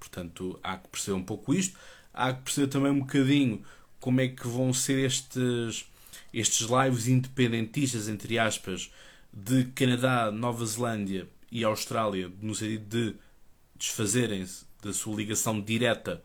Portanto, 0.00 0.58
há 0.62 0.78
que 0.78 0.88
perceber 0.88 1.18
um 1.18 1.22
pouco 1.22 1.52
isto, 1.52 1.78
há 2.14 2.32
que 2.32 2.44
perceber 2.44 2.68
também 2.68 2.90
um 2.90 3.00
bocadinho 3.00 3.62
como 4.00 4.22
é 4.22 4.28
que 4.28 4.48
vão 4.48 4.72
ser 4.72 5.04
estes, 5.04 5.84
estes 6.32 6.66
lives 6.66 7.08
independentistas, 7.08 8.08
entre 8.08 8.38
aspas, 8.38 8.90
de 9.30 9.64
Canadá, 9.66 10.30
Nova 10.32 10.64
Zelândia 10.64 11.28
e 11.50 11.62
Austrália, 11.62 12.32
no 12.40 12.54
sentido 12.54 12.86
de 12.88 13.16
desfazerem-se 13.76 14.64
da 14.82 14.94
sua 14.94 15.16
ligação 15.16 15.60
direta 15.60 16.22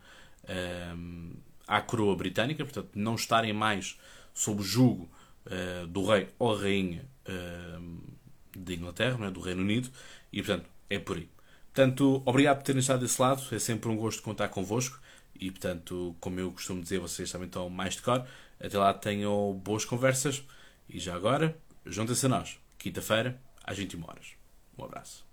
um, 0.96 1.34
à 1.66 1.82
coroa 1.82 2.16
britânica, 2.16 2.64
portanto, 2.64 2.88
não 2.94 3.16
estarem 3.16 3.52
mais 3.52 4.00
sob 4.32 4.62
o 4.62 4.64
jugo 4.64 5.10
uh, 5.48 5.86
do 5.86 6.04
rei 6.04 6.28
ou 6.38 6.54
rainha 6.54 7.04
uh, 7.28 7.98
de 8.56 8.74
Inglaterra, 8.74 9.26
é? 9.26 9.30
do 9.30 9.40
Reino 9.40 9.62
Unido, 9.62 9.90
e 10.32 10.42
portanto 10.42 10.68
é 10.88 10.98
por 10.98 11.16
aí. 11.16 11.28
Portanto, 11.74 12.22
obrigado 12.24 12.58
por 12.58 12.64
terem 12.64 12.80
estado 12.80 13.00
desse 13.00 13.20
lado, 13.20 13.42
é 13.52 13.58
sempre 13.58 13.88
um 13.88 13.96
gosto 13.96 14.22
contar 14.22 14.48
convosco 14.48 15.00
e 15.38 15.50
portanto, 15.50 16.16
como 16.20 16.40
eu 16.40 16.50
costumo 16.50 16.82
dizer, 16.82 16.98
vocês 16.98 17.30
também 17.30 17.46
estão 17.46 17.68
mais 17.70 17.94
de 17.94 18.02
cor. 18.02 18.26
Até 18.60 18.76
lá 18.76 18.92
tenham 18.92 19.52
boas 19.62 19.84
conversas 19.84 20.42
e 20.88 20.98
já 20.98 21.14
agora, 21.14 21.56
juntem-se 21.86 22.26
a 22.26 22.28
nós, 22.28 22.58
quinta-feira, 22.76 23.40
às 23.62 23.78
21 23.78 24.02
horas. 24.04 24.32
Um 24.76 24.84
abraço. 24.84 25.27